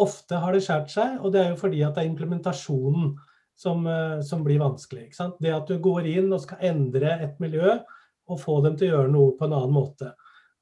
[0.00, 3.10] ofte har det skåret seg, og det er jo fordi at det er implementasjonen
[3.56, 5.10] som, eh, som blir vanskelig.
[5.40, 7.78] Det at du går inn og skal endre et miljø
[8.26, 10.12] og få dem til å gjøre noe på en annen måte.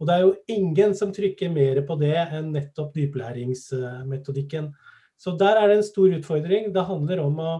[0.01, 4.73] Og det er jo ingen som trykker mer på det enn nettopp dyplæringsmetodikken.
[5.17, 6.73] Så der er det en stor utfordring.
[6.75, 7.53] Det handler om å,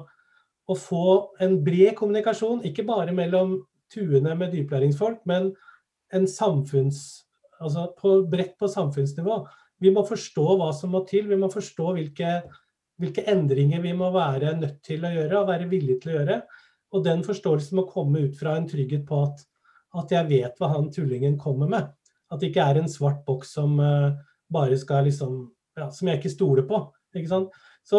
[0.69, 1.07] å få
[1.45, 3.61] en bred kommunikasjon, ikke bare mellom
[3.95, 5.53] tuene med dyplæringsfolk, men
[6.15, 7.23] en samfunns...
[7.63, 9.37] Altså på, bredt på samfunnsnivå.
[9.81, 11.29] Vi må forstå hva som må til.
[11.31, 12.33] Vi må forstå hvilke,
[13.01, 16.39] hvilke endringer vi må være nødt til å gjøre og være villige til å gjøre.
[16.95, 19.43] Og den forståelsen må komme ut fra en trygghet på at,
[19.99, 21.89] at jeg vet hva han tullingen kommer med.
[22.31, 24.15] At det ikke er en svart boks som uh,
[24.53, 25.43] bare skal liksom
[25.75, 26.79] ja, Som jeg ikke stoler på.
[27.17, 27.57] Ikke sant?
[27.83, 27.99] Så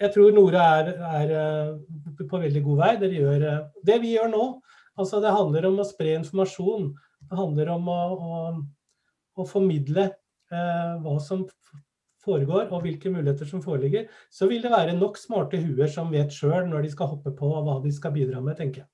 [0.00, 2.94] jeg tror Nora er, er uh, på veldig god vei.
[3.02, 4.46] Dere gjør uh, det vi gjør nå.
[4.98, 6.88] Altså Det handler om å spre informasjon.
[7.28, 8.40] Det handler om å, å,
[9.36, 10.08] å formidle
[10.48, 11.42] hva som
[12.28, 14.06] foregår og hvilke muligheter som foreligger.
[14.30, 17.50] Så vil det være nok smarte huer som vet sjøl når de skal hoppe på
[17.50, 18.90] og hva de skal bidra med, tenker jeg.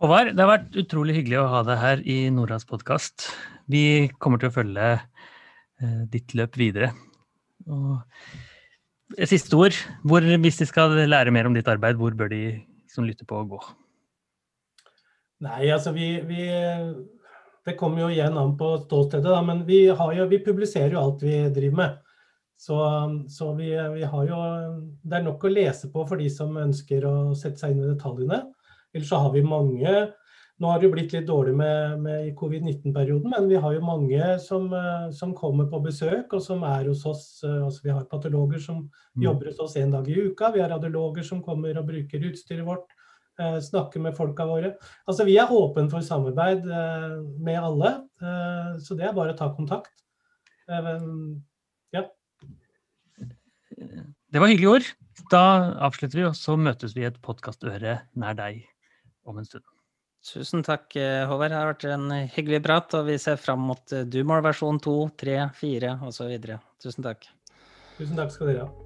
[0.00, 3.26] Håvard, det har vært utrolig hyggelig å ha deg her i Noras podkast.
[3.68, 6.94] Vi kommer til å følge eh, ditt løp videre.
[7.68, 8.00] Og
[9.28, 9.76] siste ord.
[10.06, 12.42] Hvor, hvis de skal lære mer om ditt arbeid, hvor bør de
[12.88, 13.60] som lytter på, gå?
[15.44, 16.48] Nei, altså vi, vi
[17.66, 21.24] Det kommer jo igjen an på ståstedet, da, men vi, jo, vi, publiserer jo alt
[21.24, 21.98] vi driver med.
[22.60, 22.76] Så,
[23.28, 24.38] så vi, vi, har jo
[25.00, 27.92] Det er nok å lese på for de som ønsker å sette seg inn i
[27.92, 28.42] detaljene.
[28.92, 29.92] Ellers så har vi mange
[30.60, 34.66] Nå har det blitt litt dårlig med, med covid-19-perioden, men vi har jo mange som,
[35.16, 37.22] som, kommer på besøk og som er hos oss.
[37.48, 39.22] Altså Vi har patologer som mm.
[39.24, 40.50] jobber hos oss en dag i uka.
[40.52, 42.92] Vi har radiologer som kommer og bruker utstyret vårt.
[43.40, 44.74] Eh, snakker med folka våre.
[45.08, 49.38] Altså Vi er åpne for samarbeid eh, med alle, eh, så det er bare å
[49.38, 49.94] ta kontakt.
[50.68, 52.04] Ja.
[54.30, 54.90] Det var hyggelige ord.
[55.32, 55.42] Da
[55.88, 58.60] avslutter vi, og så møtes vi i et podkastøre nær deg
[59.26, 59.64] om en stund.
[60.26, 61.50] Tusen takk, Håvard.
[61.50, 65.40] Det har vært en hyggelig prat, og vi ser fram mot Dumor versjon 2, 3,
[65.58, 66.36] 4 osv.
[66.84, 67.26] Tusen takk.
[67.96, 68.79] Tusen takk skal dere ha.